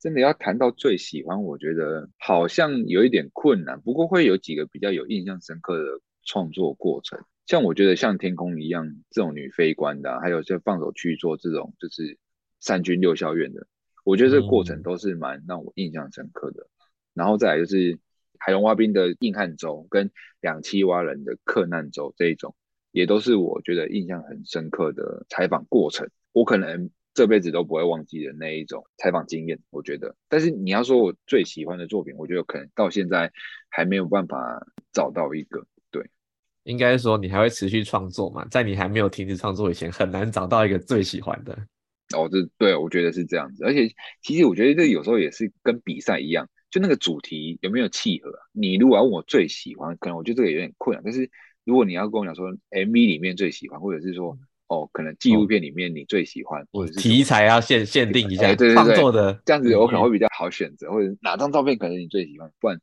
[0.00, 3.80] 真的要谈到最喜欢，我觉得好像有一点困难。
[3.80, 12.18] 不过会有几个比较有印象深刻的创作过程，像我觉得像天空一样这种女飞官的，还有就放手去做这种就是
[12.60, 13.66] 三军六校院的，
[14.04, 16.68] 我觉得这个过程都是蛮让我印象深刻的。
[17.14, 17.98] 然后再来就是
[18.38, 20.10] 海龙蛙兵的硬汉州跟
[20.42, 22.54] 两栖蛙人的克难州这一种，
[22.92, 26.06] 也都是我觉得印象很深刻的采访过程。
[26.32, 29.58] 我可能这辈子都不会忘记的那一种采访经验。
[29.70, 33.32] 我觉得，但是你要说我最喜欢的作品，我觉得可能到现在
[33.70, 35.66] 还没有办法找到一个。
[36.68, 38.44] 对，应该说你还会持续创作嘛？
[38.50, 41.52] 在你还没有停止创作以前，很难找到一个最喜欢的。
[42.16, 43.64] 哦，这对我觉得是这样子。
[43.64, 43.88] 而且
[44.22, 46.48] 其实我觉得这有时候也是跟比赛一样。
[46.70, 48.30] 就那个主题有没有契合？
[48.52, 51.02] 你如果要问我最喜欢，可能我觉得这个有点困难。
[51.02, 51.30] 但是
[51.64, 60.90] 如果你要跟我讲说 MV 里面最喜欢，或者是说哦，可能纪录片里面你最喜欢，或者是题材要限限定一下，对创作的这样子，我可能会比较好选择。
[60.90, 62.50] 或者哪张照片可能你最喜欢？
[62.60, 62.78] 不然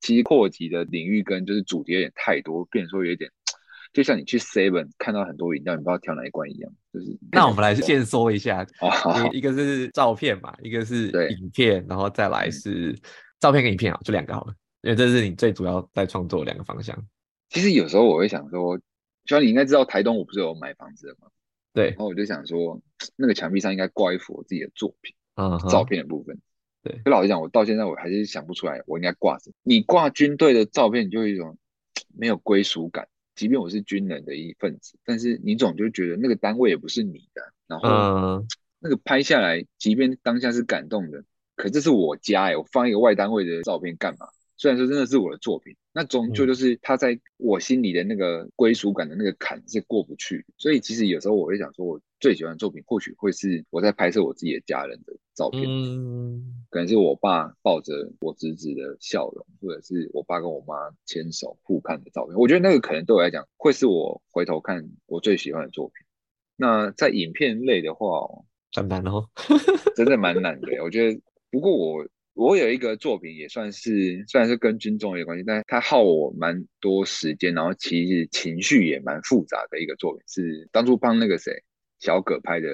[0.00, 3.30] 其实扩及的领域跟就是主题有点太多，变说有点
[3.92, 6.72] 就像你去 Seven 看到很多饮料，你不知道挑哪一罐一样。
[6.92, 8.66] 就是那我们来先说一下，
[9.32, 11.06] 一个是照片嘛，一个是
[11.38, 12.98] 影片，然后再来是。
[13.40, 16.94] 照片跟影片啊，就两个好了，因为这是你最主要在创作两个方向。
[17.48, 18.84] 其实有时候我会想说，就
[19.24, 21.28] 像你应该知道台东我不是有买房子的吗？
[21.72, 21.86] 对。
[21.86, 22.78] 然后我就想说，
[23.16, 26.38] 那个墙壁上应该挂一幅我自己的作品，嗯，照片的部分。
[26.82, 27.00] 对。
[27.04, 29.54] 就老实讲，我到现在我还是想不出来我应该挂什么。
[29.62, 31.56] 你挂军队的照片，你就有一种
[32.16, 33.08] 没有归属感。
[33.34, 37.42] 即便我是军人的一份子，但是你总就觉得那个单位也不是你的。
[37.66, 38.44] 然后，
[38.78, 41.24] 那个拍下来，即便当下是感动的。
[41.56, 44.26] 可这是我家哎，我放一个外单位的照片干嘛？
[44.56, 50.44] 虽然说真的是我的作品，那终究就是他在我心里的那个归属感的那个坎是过不去。
[50.56, 60.74] 所以其实有时候我会想说，我最喜欢的作品或许会是我在拍摄我自己的家人的照片，嗯，可能是我爸抱着我侄子的笑容，或者是我爸跟我妈
[61.06, 62.36] 牵手互看的照片。
[62.36, 66.06] 我觉得那个可能对我来讲会是我回头看我最喜欢的作品。
[66.56, 68.28] 那在影片类的话，
[68.72, 69.28] 很难哦，
[69.96, 70.82] 真的蛮难的。
[70.82, 71.20] 我觉得。
[71.52, 81.52] 不过我我有一个作品也算是，虽然是跟军中有关系，但是它耗我蛮多时间，然后其实情绪也蛮复杂的一个作品，是当初帮那个谁
[81.98, 82.68] 小葛拍的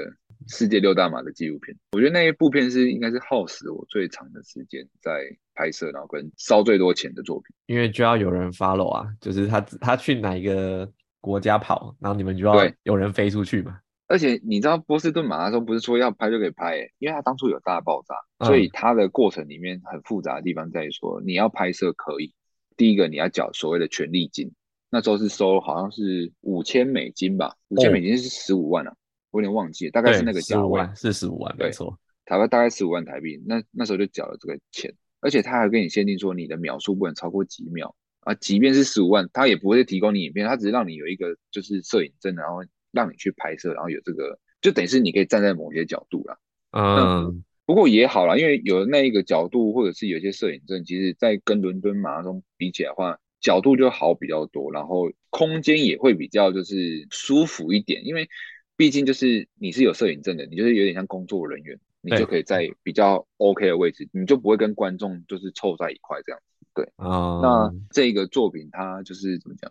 [0.47, 1.77] 世界六大马的纪录片。
[1.93, 7.57] 我觉得那一部片是应该是耗时我最长的时间在拍摄，然后跟烧最多钱的作品。
[7.67, 10.89] 因为就要有人 follow 啊，就是他他去哪一个
[11.21, 13.81] 国家跑，然后你们就要有人飞出去嘛。
[14.09, 22.33] 而且你知道波士顿马拉松不是说要拍就可以拍，因为它当初有大爆炸，所以它的过程里面很复杂的地方在于说，你要拍摄可以，
[22.77, 24.53] 第一个你要缴所谓的权利金，
[24.91, 28.95] 那时候是收好像是五千美金吧，五千美金是十五万啊，
[29.33, 33.43] 我有点忘记，大概是那个价位，是十五万，没错，台湾大概十五万台币。
[33.45, 42.63] 那那时候就缴了这个钱，而且他还跟你限定说你的秒数不能超过几秒啊，即便是十五万，他也不会提供你影片，他只是让你有一个就是摄影证，然后
[42.97, 46.39] 让你去拍摄，然后有这个，就等于是你可以站在某些角度啦。
[46.73, 53.19] 嗯，不过也好啦，因为有那一个角度，或者是有些摄影证，其实在跟伦敦马拉松比起来的话。
[53.39, 58.29] 角度就好比较多，然后空间也会比较就是舒服一点，因为
[58.77, 66.67] 毕竟就是你是有摄影证的，你就是有点像工作人员，你就可以在比较 OK 的位置，你就不会跟观众就是凑在一块这样子。
[66.75, 69.71] 对，哦，那这个作品它就是怎么讲，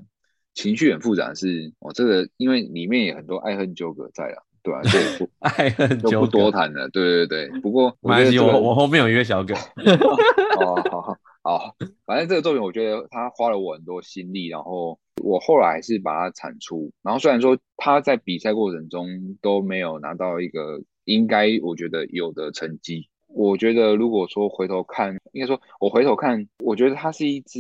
[0.56, 4.82] 情绪很复杂，是哦，这个因为里面有很多爱恨纠葛在啊，对吧？
[4.82, 6.90] 所以 爱恨就不多谈了。
[6.90, 9.56] 对对对，不过没关系，我我后面有一个小梗。
[10.60, 11.16] 哦，好好。
[11.44, 11.76] 好，
[12.08, 16.92] 反正这个作品我觉得他花了我很多心力，然后我后来还是把它产出。
[17.04, 19.08] 然后虽然说他在比赛过程中
[19.44, 27.60] 都没有拿到一个应该我觉得有的成绩，我觉得如果说回头看，应该说我回头看，我觉得它是一支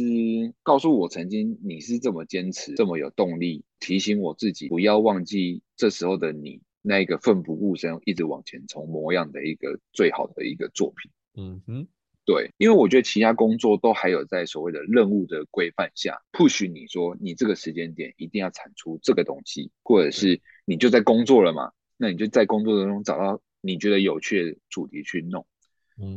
[0.63, 11.11] 告诉我曾经你是这么坚持、这么有动力，提醒我自己不要忘记这时候的你那个奋不顾身、一直往前冲模样的一个最好的一个作品。
[11.35, 11.87] 嗯哼。
[12.23, 25.45] 对，因为我觉得其他工作都还有在所谓的任务的规范下，push 你说你这个时间点一定要产出这个东西，或者是你就在工作了嘛，那你就在工作当中找到你觉得有趣的主题去弄。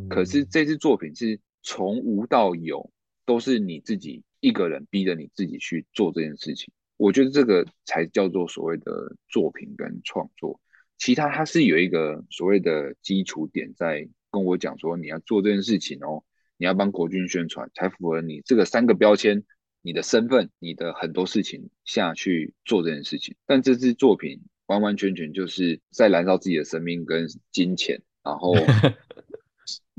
[0.08, 2.90] 可是这支作品是从无到有，
[3.24, 6.72] 都是你自己一个人逼着你自己去做这件事情。
[6.96, 10.60] 我觉得这个才叫做所谓的作品跟创作，
[10.96, 14.08] 其他它是有一个所谓的基础点在。
[14.30, 16.22] 跟我讲说你要做这件事情哦，
[16.58, 19.42] 你要帮国军宣传，才符合你这个三个标签，
[19.80, 23.34] 你的身份，你的很多事情下去做这件事情。
[23.46, 28.54] 但这支作品完完全全就是在燃烧自己的生命跟金钱，然后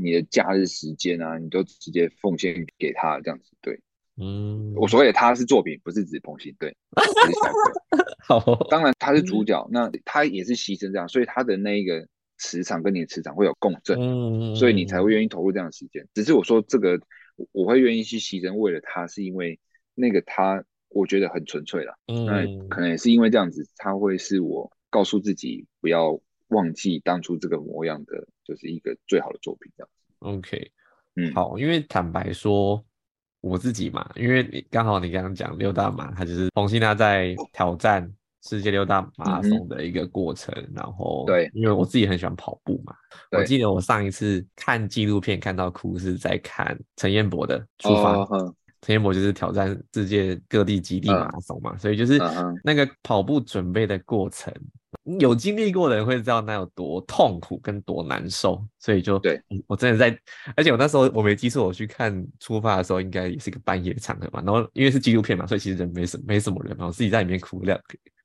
[0.01, 3.51] 你的假日时间啊，你都直接奉献给他这样子。
[3.61, 3.79] 对，
[4.17, 6.75] 嗯，我所谓的他是作品，不是指彭鑫，对
[8.27, 12.07] 好，当然他是主角，那他也是牺牲这样，所以他的那一个。
[12.41, 16.07] 磁场跟你的磁场会有共振，所以你才会愿意投入这样的时间。
[16.13, 16.97] 只是我说这个，
[17.51, 19.59] 我会愿意去牺牲为了他，是因为
[19.93, 21.99] 那个他我觉得很纯粹了。
[22.07, 26.17] 嗯那可能也是因为这样子，他会是我告诉自己不要
[26.49, 30.13] 忘记当初这个模样的，就是一个最好的作品这样子。
[30.19, 30.71] OK，
[31.15, 32.83] 嗯，好，因为坦白说
[33.41, 38.13] 我自己嘛，因为你刚好你刚刚讲六大马，他就是冯鑫他在挑战。
[38.41, 42.95] 世界六大马拉松的一个过程，然后对，因为我自己很喜欢跑步嘛，
[43.37, 48.25] 我记得我上一次看纪录片看到哭是在看陈彦博的出发，
[48.79, 52.17] 陈彦博就是挑战世界各地极地马拉松嘛，所以就是
[52.63, 54.53] 那个跑步准备的过程，
[55.19, 60.19] 有经历过的人会知道那有多痛苦跟多难受，所以就对我真的在，
[60.55, 67.79] 而且我那时候我没记错，我去看出发的时候应该也是一个半夜场合嘛，然后因为是纪录片嘛，所以其实人没什没什么人嘛，我自己在里面哭两。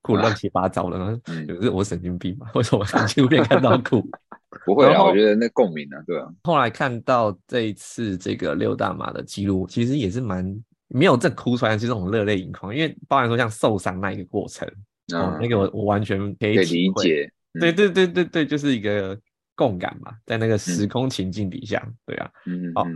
[0.06, 2.46] 哭乱七八糟的，有是我神经病嘛？
[2.52, 4.06] 为什么看纪录片看到哭？
[4.66, 6.28] 不会啊，我觉得那共鸣啊，对啊。
[6.42, 10.44] 后来看到这一次这个六大马的记录，其实也是蛮
[10.88, 14.70] 没有正哭出来，是这种热泪盈眶，因为包含说像受伤那一个过程，
[15.12, 17.30] 哦，那个我我完全可以理解。
[17.60, 19.18] 对对对对对，就是一个
[19.54, 22.86] 共感嘛，在那个时空情境底下，对啊，嗯，好。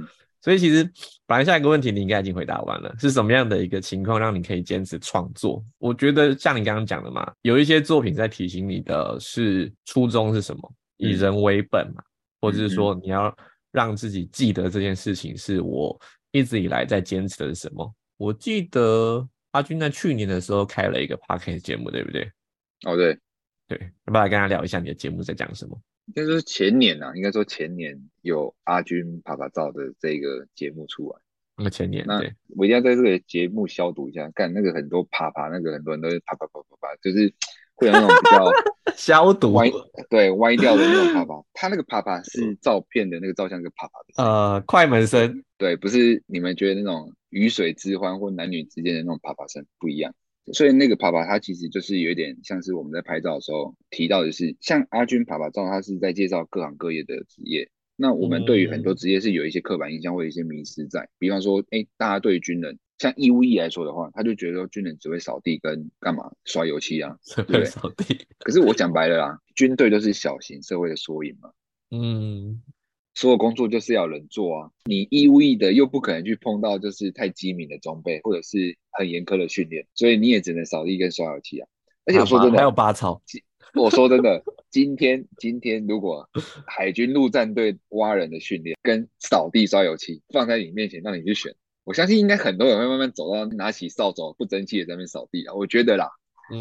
[0.41, 0.89] 所以其实
[1.27, 5.63] 本来下一个问题你应该已经回答完了，是什么样的一个情况让你可以坚持创作？
[5.79, 12.03] 我觉得像你刚刚讲的嘛，有一些作品在提醒你的是初衷是什么，以人为本嘛，
[12.41, 13.37] 或者是说你要
[13.73, 17.95] 让自己记得这件事情是我一直以来在坚持的是什么？
[18.17, 22.31] 我记得阿军在去年的时候开了一个 podcast 节目，对不对？
[22.87, 23.19] 哦，对，
[23.67, 25.81] 对，要不要来跟他聊一下你的节目在讲什么？
[26.07, 31.19] 应该说前年呐，应该说前年有阿军啪啪照的这个节目出来。
[31.57, 32.23] 那前年，那
[32.57, 37.35] 我一定要在这个节目消毒一下，干那个很多啪啪，那个很多人都是啪啪啪啪啪，就是
[37.79, 38.53] 会有那种比较
[38.97, 39.71] 消毒歪，
[40.11, 41.45] 对歪掉的那种 啪啪。
[41.55, 50.15] 他那个啪啪是照片的那个照相跟啪啪的，呃，快门声，对，不是你们觉得那种鱼水之欢或男女之间的那种啪啪声不一样。
[50.55, 57.69] 所以那个啪啪，它其实就是有点像是我们在拍照的时候提到的是，像阿军啪啪照，他是在介绍各行各业的职业。
[57.97, 68.27] 那我们对于很多职业是有一些刻板印象或者一些迷失在，比方说，哎，大家对于军人，像义务役来说的话，他就觉得军人只会扫地跟干嘛刷油漆啊，对，扫地。
[68.41, 71.51] 可是我讲白了啦，军队都是小型社会的缩影嘛。
[71.91, 72.63] 嗯。
[73.15, 81.67] 所有工作就是要人做啊，你义务役的又不可能去碰到就是太机敏的装备，或者是很严苛的训练，所以你也只能扫地跟刷油漆啊。
[82.05, 83.21] 而且我说真的，还有拔草，
[83.75, 84.41] 我说真的，
[84.71, 86.31] 今天今天如果
[86.65, 91.53] 海军陆战队挖人的训练跟扫地刷油漆放在你面前让你去选，
[91.89, 95.55] 我相信应该很多人会慢慢走到拿起扫帚不争气的在那边扫地啊。
[95.55, 96.11] 我觉得啦，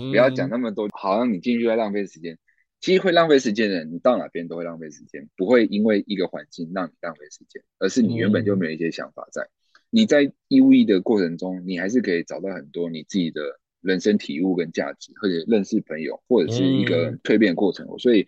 [0.09, 2.37] 不要讲那么多，好像你进去在浪费时间。
[2.79, 9.49] 其实会浪费时间的人，你到哪边都会浪费时间，不会因为一个环境让你浪费时间，而是你原本就没有一些想法在。
[9.89, 13.41] 你在义务役的过程中，你还是可以找到很多你自己的
[13.81, 17.85] 人生体悟跟价值，或者认识朋友，或者是一个蜕变过程。
[17.99, 18.25] 所以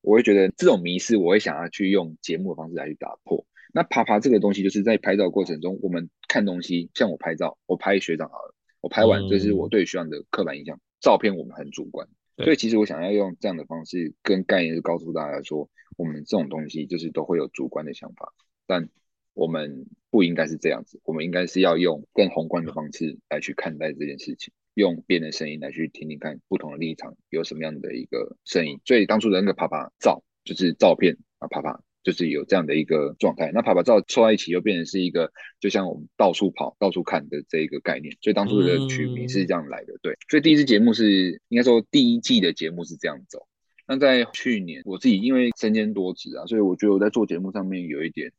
[0.00, 3.46] 我会觉得这种迷失，我会想要去用节目的方式来去打破。
[3.72, 12.08] 那爬爬这个东西，就是在拍照过程中，我们看东西，像我拍照，我拍学长好了，我拍完这是我对学长的刻板印象，照片我们很主观。
[12.36, 18.32] 所以其实我想要用这样的方式跟概念，是告诉大家说，我们这种东西就是都会有主观的想法，
[18.66, 18.88] 但
[19.34, 28.80] 我们不应该是这样子，我们应该是要用更宏观的方式来去看待这件事情，用别人的声音来去听听看不同的立场有什么样的一个声音。
[28.86, 31.82] 所以当初的那个啪啪照就是照片啊，啪啪。
[32.02, 35.30] 就是有这样的一个状态，那爬爬照凑在一起又变成是一个，
[35.60, 38.16] 就像我们到处跑、到处看的这一个概念。
[38.22, 40.16] 所以当初的取名是这样来的，对。
[40.30, 43.46] 所以第一次节目是应该说第一季的节目是这样走。
[43.86, 48.32] 那在去年，我自己因为身兼多职啊，所以我觉得我在做节目上面有一点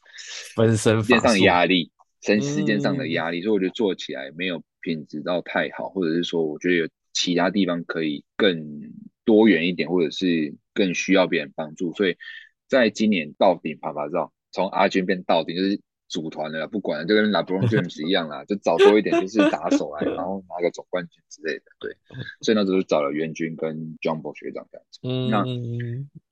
[0.54, 1.90] 分身时间上的压力，
[2.20, 8.92] 身时间上的压力，所以我觉得做起来没有品质到太好，或者是说我觉得有其他地方可以更
[9.24, 12.14] 多元一点，或者是更需要别人帮助，所以。
[12.68, 21.64] 在今年到顶拍拍照，从阿军变到顶就是组团了，不管了，就跟 LeBron James 一样啦，就找多一点就是打手来，然后拿个总冠军之类的。
[21.80, 21.96] 对，
[22.42, 25.00] 所以那时候找了袁军跟 Jumbo 学长这样子。
[25.02, 25.44] 嗯，那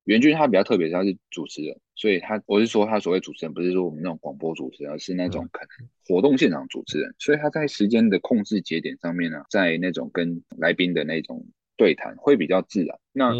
[0.04, 11.46] 袁军他比较特别，他是主持人，所以他我是说他所谓主持人，不是说我们那种广播主持人，而是那种可能活动现场主持人，所以他在时间的控制节点上面呢，在那种跟来宾的那种。
[11.76, 12.98] 对谈会比较自然。
[13.12, 13.32] 那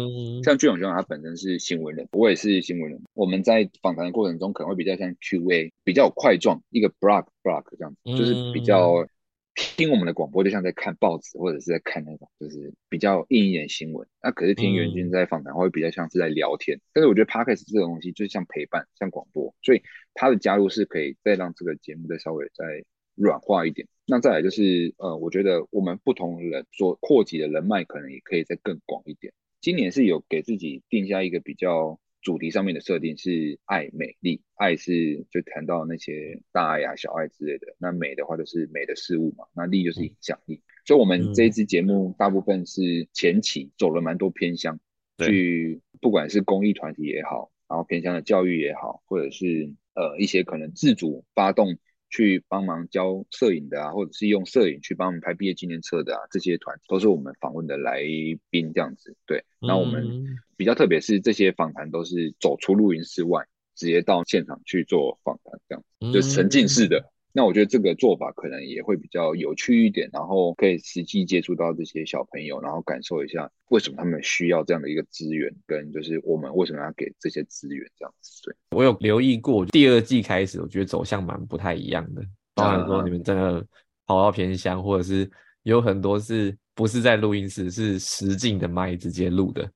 [0.43, 3.01] 像俊勇兄他本身是新闻人，我也是新闻人。
[3.13, 9.07] 我们在访谈的过程中可能会比较像 Q&A，比较快状，一个 block block 这样子，就是比较
[9.55, 14.07] 听我们的广播就像在看报纸或者是在看那种就是比较硬一点新闻。
[14.21, 16.79] 那可是听袁军在访谈会比较像是在聊天。
[16.93, 19.81] 但是我觉得 podcast 这个东西就像陪伴，像广播，所以
[20.13, 22.83] 他的加入是可以再让这个节目再稍微再
[23.15, 23.87] 软化一点。
[24.07, 29.33] 那再来就是，呃，我觉得我们不同人所扩及的人脉可能也可以再更广一点。
[29.61, 34.43] 今年是有给自己定下一个比较主题上面的设定，是爱美丽。
[34.53, 37.75] 爱是就谈到那些大爱啊、小爱之类的。
[37.79, 39.45] 那美的话就是美的事物嘛。
[39.55, 40.61] 那力就是影响力。
[40.85, 44.79] 所以，我们这一支节目大部分是前期走了蛮多偏乡，
[45.17, 51.75] 去不管是公益团体也好，然后偏乡的教育也好，或者是呃一些可能自主发动。
[52.09, 58.01] 去帮忙教摄影的啊，或者是用摄影去帮我们拍毕业纪念册的啊，这些团都是我们访问的来
[58.49, 59.15] 宾这样子。
[59.25, 60.25] 对，那我们
[60.55, 63.45] 比较特别是这些访谈都是走出录音室外，
[63.75, 67.11] 直接到现场去做访谈，这样就沉浸式的。
[67.37, 78.41] 那我觉得这个做法可能也会比较有趣一点，然后可以实际接触到这些小朋友，然后感受一下为什么他们需要这样的一个资源，跟就是我们为什么要给这些资源这样子。
[78.43, 82.23] 对我有留意过，第二季开始，我觉得走向蛮不太一样的。
[82.53, 83.61] 包含说你们真的
[84.05, 85.29] 跑到偏乡，或者是
[85.63, 89.69] 有很多是不是在录音室，是实境的麦直接录的。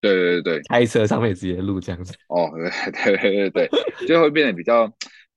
[0.00, 2.14] 对对对对，开车上面直接录这样子。
[2.28, 2.48] 哦，
[3.04, 4.90] 对对对对对，就会变得比较。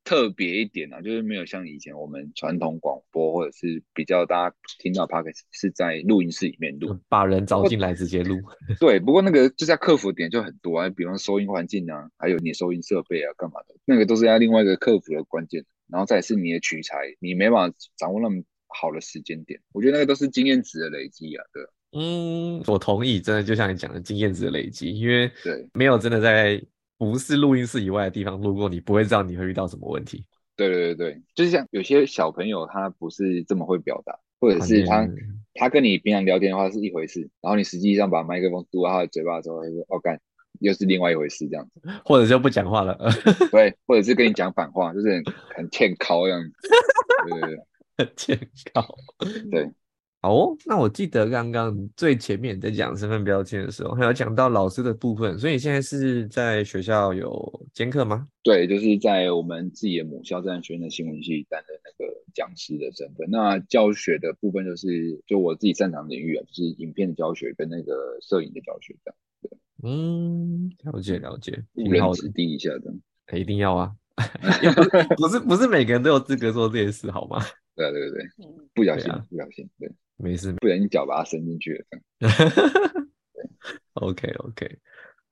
[0.05, 8.39] 特别一点啊，就是没有像以前我们传统广播或者是比较大家听到 p o c a s t 是在录音室里面录，把人招进来直接录。
[8.79, 15.65] 对，不过那个就是要克服的点就很多啊，比方收音环境啊，还有你收音设备啊，干嘛的，那个都是要另外一个克服的关键。
[15.87, 21.43] 然后再是你的取材，你没办法掌握那么好的时间点，我觉得那个都是经验值的累积啊。
[21.51, 21.63] 对，
[21.99, 26.63] 嗯，我同意，真的就像你讲的经验值的累积，因为对没有真的在。
[26.97, 30.25] 不是录音室以外的地方路过，你不会知道你会遇到什么问题。
[30.55, 35.05] 对对对对，就是像有些小朋友他不是这么会表达，或者是他
[35.53, 40.17] 他跟你平常聊天的话是一回事，然后你实际上把麦克风嘟到他的嘴巴的时候，他说：“哦干，
[40.59, 42.97] 又是另外一回事。”这样子， 或者就不讲话了。
[43.51, 45.23] 对，或者是跟你讲反话，就是很
[45.55, 46.53] 很欠靠样子。
[47.27, 47.59] 对对对，
[47.97, 48.95] 很 欠靠。
[49.51, 49.69] 对。
[50.27, 58.27] 哦，那我记得刚刚最前面在讲身份标签的时候，还有讲到老师的部分，所以现在是在学校有兼课吗？
[58.43, 63.29] 对，就是在我们自己的母校在学院的新闻系担任那个讲师的身份。
[63.29, 69.17] 那教学的部分就是就我自己擅长领域啊，就是影片的教学跟那个摄影的教学这样。
[69.41, 69.51] 对，
[69.83, 73.91] 嗯，了解了解，误人子弟一下的，一定要啊，
[75.17, 77.39] 不是不是每个人都有资格做这件事好吗？
[77.75, 78.25] 对对对，
[78.73, 79.91] 不小心不小心，对。
[80.17, 81.85] 没事，不然你脚把它伸进去了。
[83.95, 84.79] OK OK，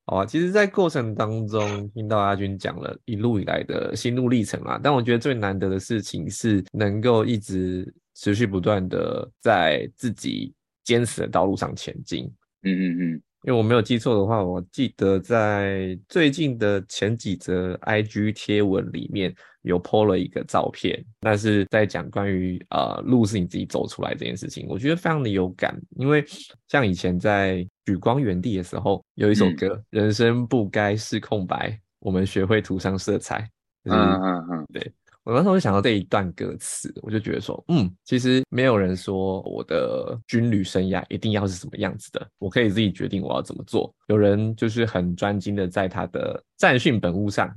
[0.05, 0.25] 好啊。
[0.25, 10.53] 其实，在过程当中听到阿军讲了一路以来的心路历程啊，但我觉得最难得的事情是能够一直持续不断的在自己
[10.83, 12.25] 坚持的道路上前进。
[12.63, 13.21] 嗯嗯嗯。
[13.45, 25.77] 因为我没有记错的话，我记得在最近的前几则 IG 贴文里面有 po 了一个照片，那是在讲关于呃路是你自己走出来这件事情，我觉得非常的有感。
[25.97, 26.23] 因为
[26.67, 33.49] 像以前在举光原地的时候，有一首歌《人生不该是空白》，我们学会涂上色彩。
[33.85, 34.91] 嗯嗯嗯，对。
[35.25, 43.89] 我那时候就想到这一段歌词，我就觉得说，嗯，其实没有人说我的军旅生涯一定要是什么样子的，我可以自己决定我要怎么做。
[44.07, 47.49] 有人就是很专精的在他的战训本务上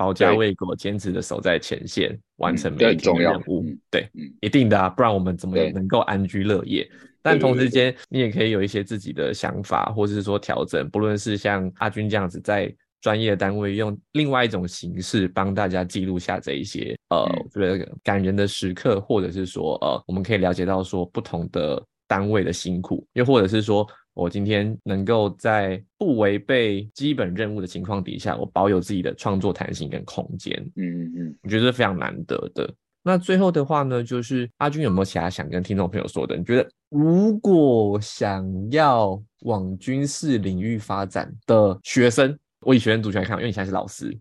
[0.00, 3.66] 保家卫国，坚持的守在前线，完成每一天的任务。
[3.90, 4.08] 对，
[4.40, 6.88] 一定的啊，不然我们怎么能够安居乐业？
[7.20, 12.74] 但同时间，你也可以有一些自己的想法，或者是说调整，不论是像阿军这样子在。
[13.02, 30.54] 专业单位用另外一种形式帮大家记录下这一些呃，我觉得感人的时刻，或者是说呃，我们可以了解到说不同的单位的辛苦，又或者是说我今天能够在不违背基本任务的情况底下，我保有自己的创作弹性跟空间。
[30.76, 32.72] 嗯嗯嗯，我觉得是非常难得的。
[33.02, 36.36] 那最后的话呢，就是阿军有没有其他想跟听众朋友说的？
[36.36, 42.36] 你觉得如果想要往军事领域发展的学生？
[42.60, 44.14] 我以学生族群来看，因为你现在是老师，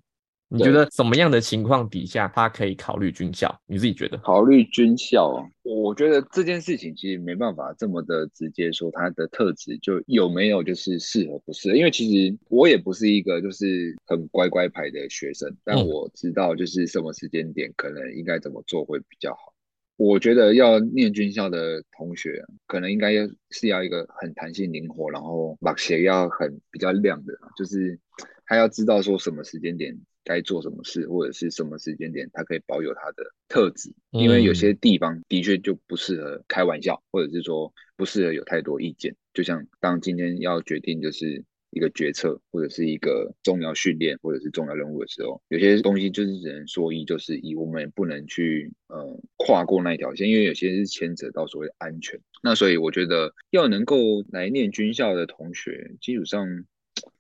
[0.51, 3.55] 你觉得什么样的情况底下他可以考虑军校？
[3.67, 4.17] 你自己觉得？
[4.17, 5.31] 考虑军校，
[5.61, 19.53] 我觉得这件事情其实没办法这么的直接说他的特质就有没有就是适合不适合，因为其实我也不是一个就是很乖乖牌的学生，但我知道就是什么时间点可能应该怎么做会比较好。
[19.97, 27.99] 我觉得要念军校的同学，可能应该要是要一个很弹性灵活，然后把鞋要很比较亮的，就是
[28.45, 39.15] 他要知道说什么时间点该做什么事，或者是什么时间点他可以保有他的特质，因为有些地方的确就不适合开玩笑，或者是说不适合有太多意见。
[39.33, 41.43] 就像当今天要决定就是。
[41.71, 52.19] 一个决策或者是一个重要训练或者是重要任务的时候，有些东西就是只能说一就是一，我们也不能去呃跨过那一条线，因为有些是牵扯到所谓的安全。
[52.41, 53.95] 那所以我觉得要能够
[54.31, 56.65] 来念军校的同学，基础上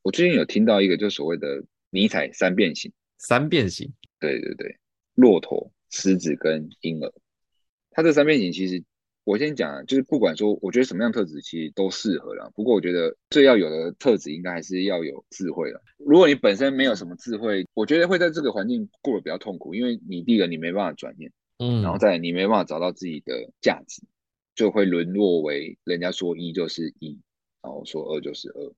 [0.01, 4.77] 我最近有听到一个就所谓的尼采三变形，三变形，对对对，
[5.15, 7.13] 骆驼、狮子跟婴儿，
[7.91, 8.83] 它这三变形其实。
[9.25, 12.51] 我先讲啊，就是不管说，我觉得什么样特质其实都适合了。
[12.55, 15.79] 不过我觉得最要有的特质，应该还是要有智慧了。
[15.97, 24.01] 如果你本身没有什么智慧，我觉得会在这个环境过得比较痛苦，因为你第一个你没办法转念，嗯，然后再你没办法找到自己的价值，
[24.55, 27.19] 就会沦落为人家说一就是一，
[27.61, 28.73] 然后说二就是二。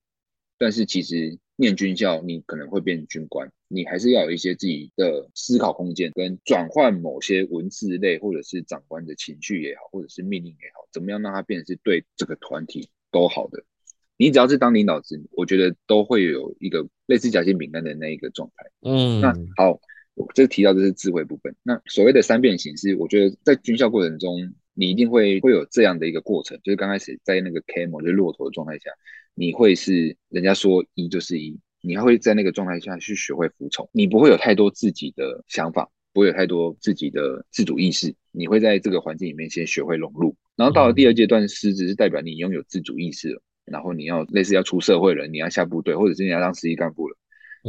[0.57, 13.63] 但是其实念军校，你可能会变军官，你还是要有一些自己的思考空间，跟转换某些文字类或者是长官的情绪也好，或者是命令也好，怎么样让它变成是对这个团体都好的。
[14.17, 18.65] 你只要是当领导者，我觉得都会有一个类似夹心饼干的那一个状态。
[18.81, 19.79] 嗯，那好，
[20.15, 21.55] 我这提到的是智慧部分。
[21.61, 28.89] 那所谓的三变形式，我觉得在军校过程中，你一定会会有这样的一个过程，就是刚开始在那个 camel 就骆驼的状态下。
[29.33, 47.17] 你会是人家说一就是一，你还会在那个状态下去学会服从，你不会有太多自己的想法，不会有太多自己的自主意识，你会在这个环境里面先学会融入，然后到了第二阶段，狮子是代表你拥有自主意识了，然后你要类似要出社会了，你要下部队，或者是你要当实习干部了，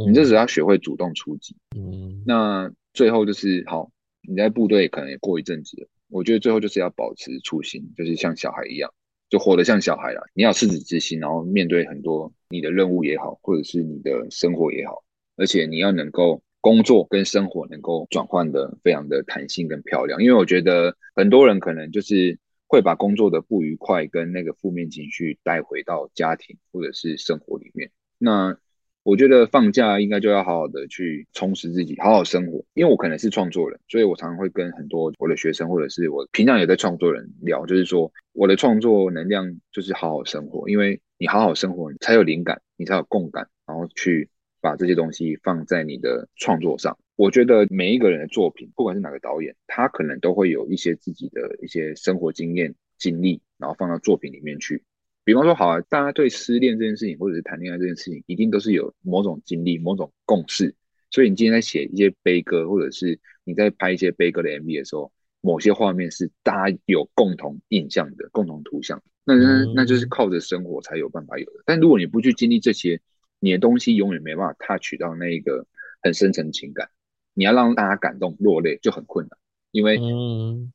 [0.07, 1.55] 你这时候要学会主动出击。
[1.75, 3.91] 嗯，那最后就是好，
[4.27, 8.93] 你在部队可能也过一阵子了，我觉得最后就是要保持初心，就是像小孩一样。
[9.29, 15.03] 就活得像小孩了，你要赤子之心，然后面对很多你的任务也好，或者是你的生活也好，
[15.35, 20.21] 而且你要能够工作跟生活能够转换的非常的弹性跟漂亮。
[20.21, 27.91] 因为我觉得很多人可能就是会把工作的不愉快跟那个负面情绪带回到家庭或者是生活里面。
[28.17, 28.57] 那
[29.03, 32.63] 我觉得放假应该就要好好的去充实自己，好好生活。
[32.73, 40.69] 因为我可能是创作人，所以我常常会跟很多我的学生或者是我平常也在创作人聊，就是说我的创作能量就是好好生活。
[40.69, 44.29] 因为你好好生活，你才有灵感，你才有共感，然后去
[44.61, 46.97] 把这些东西放在你的创作上。
[47.17, 54.81] 我觉得每一个人的作品，不管是哪个导演，他可能都会有一些自己的一些生活经验经历，然后放到作品里面去。
[55.25, 60.75] 比方说，好啊，大家对失恋这件事情，或者是谈恋爱这件事情，一定都是有某种经历、某种共识。
[61.11, 65.11] 所以你今天在写一些悲歌，或者是你在拍一些悲歌的 MV 的时候，
[65.41, 69.01] 某些画面是大家有共同印象的、共同图像。
[69.25, 71.63] 那那那就是靠着生活才有办法有的。
[71.65, 72.99] 但如果你不去经历这些，
[73.39, 75.65] 你的东西永远没办法 touch 到那个
[76.01, 76.89] 很深层情感。
[77.35, 79.37] 你要让大家感动落泪就很困难，
[79.71, 79.97] 因为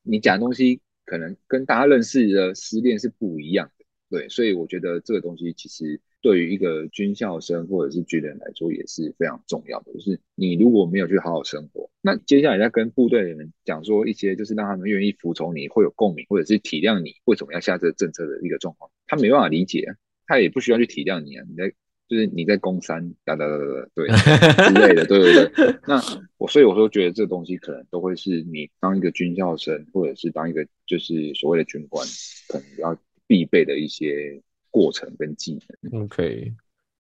[0.03, 3.78] 你讲的东西可能跟大家认识的失恋是不一样的。
[4.11, 9.93] 对，所以我觉得这个东西其实对于一个军校生或者是军人来说也是非常重要的。
[9.93, 19.85] 就是你如果没有去好好生活，那接下来在跟部队的人讲说一些，就是让他们愿意服从你，会有共鸣，或者是体谅你为什么要下这个政策的一个状况，他没办法理解，
[20.27, 21.73] 他也不需要去体谅你啊，你在。
[22.09, 24.09] 就是你在攻山哒哒哒哒，对
[24.65, 25.79] 之类的，对对对。
[25.87, 26.01] 那
[26.39, 32.03] 我所以我说觉得这东西可能都会是你当一个军校生，或者是当一个就是所谓的军官，
[32.49, 32.99] 可能要
[33.29, 35.57] 必备的一些过程跟技
[35.93, 36.03] 能。
[36.03, 36.53] OK，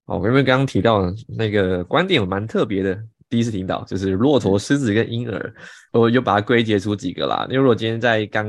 [0.06, 3.02] 好，因为刚刚提到那个观点蛮特别的。
[3.30, 5.54] 第一次听到就是骆驼、狮子跟婴儿，
[5.92, 7.46] 我就把它归结出几个啦。
[7.50, 8.48] 因为如果今天在刚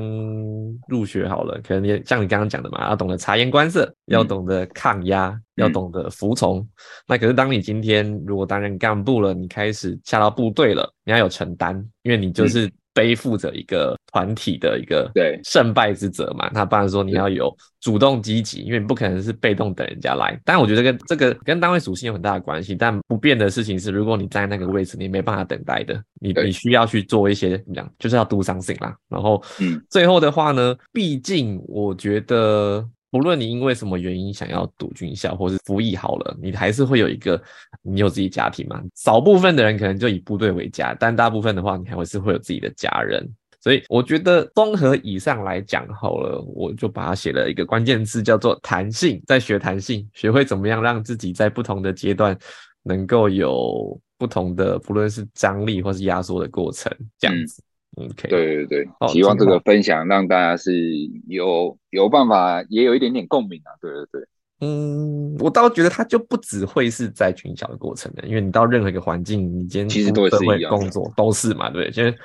[0.88, 6.66] 入学好了，可能也像你刚刚讲的嘛，要懂得察言观色，要懂得抗压，要懂得服从。
[7.06, 12.72] 那可是当你今天如果担任干部了，你开始下到部队了，你要有承担，因为你就是。
[12.94, 20.40] 背负着一个团体的一个对胜败之责嘛，那当然说你要有主动积极，因为你不可能是被动等人家来。
[20.44, 22.76] 但我觉得跟这个跟单位属性有很大的关系。
[22.76, 28.96] 但不变的事情是，如果你在那个位置，你没办法等待的，你你需要去做一些怎么讲，就是要 do something 啦。
[29.08, 32.88] 然后，嗯，最后的话呢，毕竟我觉得。
[33.12, 37.42] 不论你因为什么原因想要读军校，或是服役好了，你还是会有一个，
[37.82, 38.82] 你有自己家庭嘛？
[38.96, 43.28] 少部分的人可能就以部队为家，但大部分的话，你还会是会有自己的家人。
[43.62, 52.38] 所以我觉得综合以上来讲好了，我就把它写了一个关键字，叫做弹性，在学弹性，学会怎么样让自己在不同的阶段
[52.84, 57.62] 能够有不同的，不论是张力或是压缩的过程，这样子。
[58.00, 60.72] OK，对对对，希望这个分享让大家是
[61.28, 63.76] 有有办法，也有一点点共鸣啊。
[63.82, 64.22] 对对对，
[64.62, 72.16] 嗯，我倒觉得它就不只会是在群小的过程的，因为你到任何一个环境，你今天其实都是一样，工作都是嘛，对，其实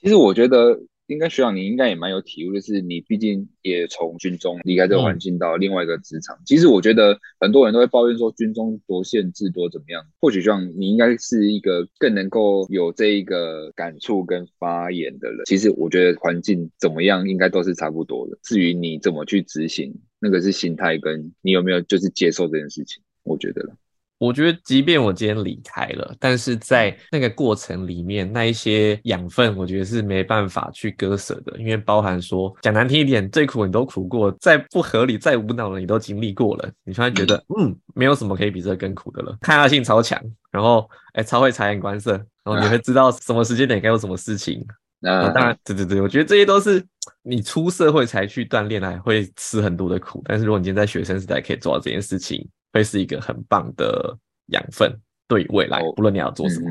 [0.00, 0.78] 其实我觉得。
[1.06, 6.38] 应该学长，你应该也蛮有体悟，就是你毕竟也从军中离开这个环境到另外一个职场。
[6.46, 10.02] 其实我觉得很多人都会抱怨说军中多限制多怎么样。
[10.18, 15.40] 或许学长你应该是一个更能够有这一个感触跟发言的人。
[15.44, 18.38] 其实我觉得环境怎么样应该都是差不多的。
[18.42, 23.76] 至于你怎么去执行，那个是心态跟你有没有就是接受这件事情，我觉得了。
[24.18, 31.58] 我觉得，即便我今天离开了，但是在那个过程里面，那一些养分，我觉得是没办法去割舍的。
[31.58, 39.36] 因为包含说，讲难听一点，最苦你都苦过，再不合理、再无脑的你都经历过了，你突然觉得，嗯，没有什么可以比这个更苦的了。
[39.40, 42.12] 抗压性超强，然后，哎，超会察言观色，
[42.44, 44.64] 然后你会知道什么时间点该做什么事情。
[45.00, 46.82] 那当然，对对对，我觉得这些都是
[47.22, 50.22] 你出社会才去锻炼来，会吃很多的苦。
[50.24, 54.14] 但是如果你今天在学生时代可以做到这件事情，会是一个很棒的
[54.48, 54.92] 养分，
[55.26, 56.68] 对未来，不论你要做什么。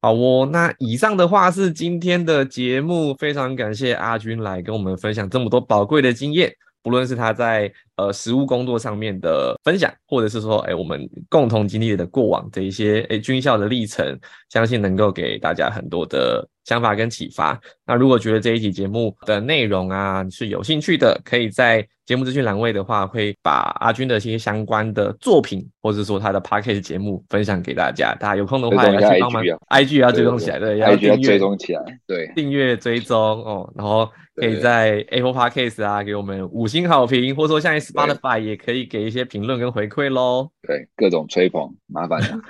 [0.00, 16.48] 好哦，那以上的话是今天的节目，非常感谢阿军来跟我们分享这么多宝贵的经验，不论是他在呃实务工作上面的分享，或者是说哎我们共同经历的过往的一些哎军校的历程，相信能够给大家很多的。
[16.64, 17.60] 想法跟启发。
[17.86, 28.14] 那如果觉得这一期节目的内容啊是有兴趣的，可以在节目资讯栏位的话，会把阿军的一些相关的作品，或者说他的 podcast 节目分享给大家。
[28.18, 33.72] 大家有空的话，要去帮忙 IG 要追踪起来，对，要订阅追踪起来，对，订阅追踪哦。
[33.76, 40.50] 然后可以在 Apple Podcast 啊给我们五星好评，或者说像 Spotify 也可以给一些评论跟回馈喽。
[40.66, 42.40] 对，各种吹捧，麻烦了。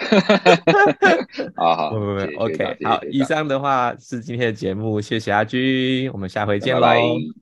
[1.56, 3.94] 好 好， 不不不，OK，好，以上的话。
[4.02, 6.88] 是今天的节目，谢谢阿军，我们下回见喽，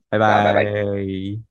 [0.09, 1.50] 拜拜。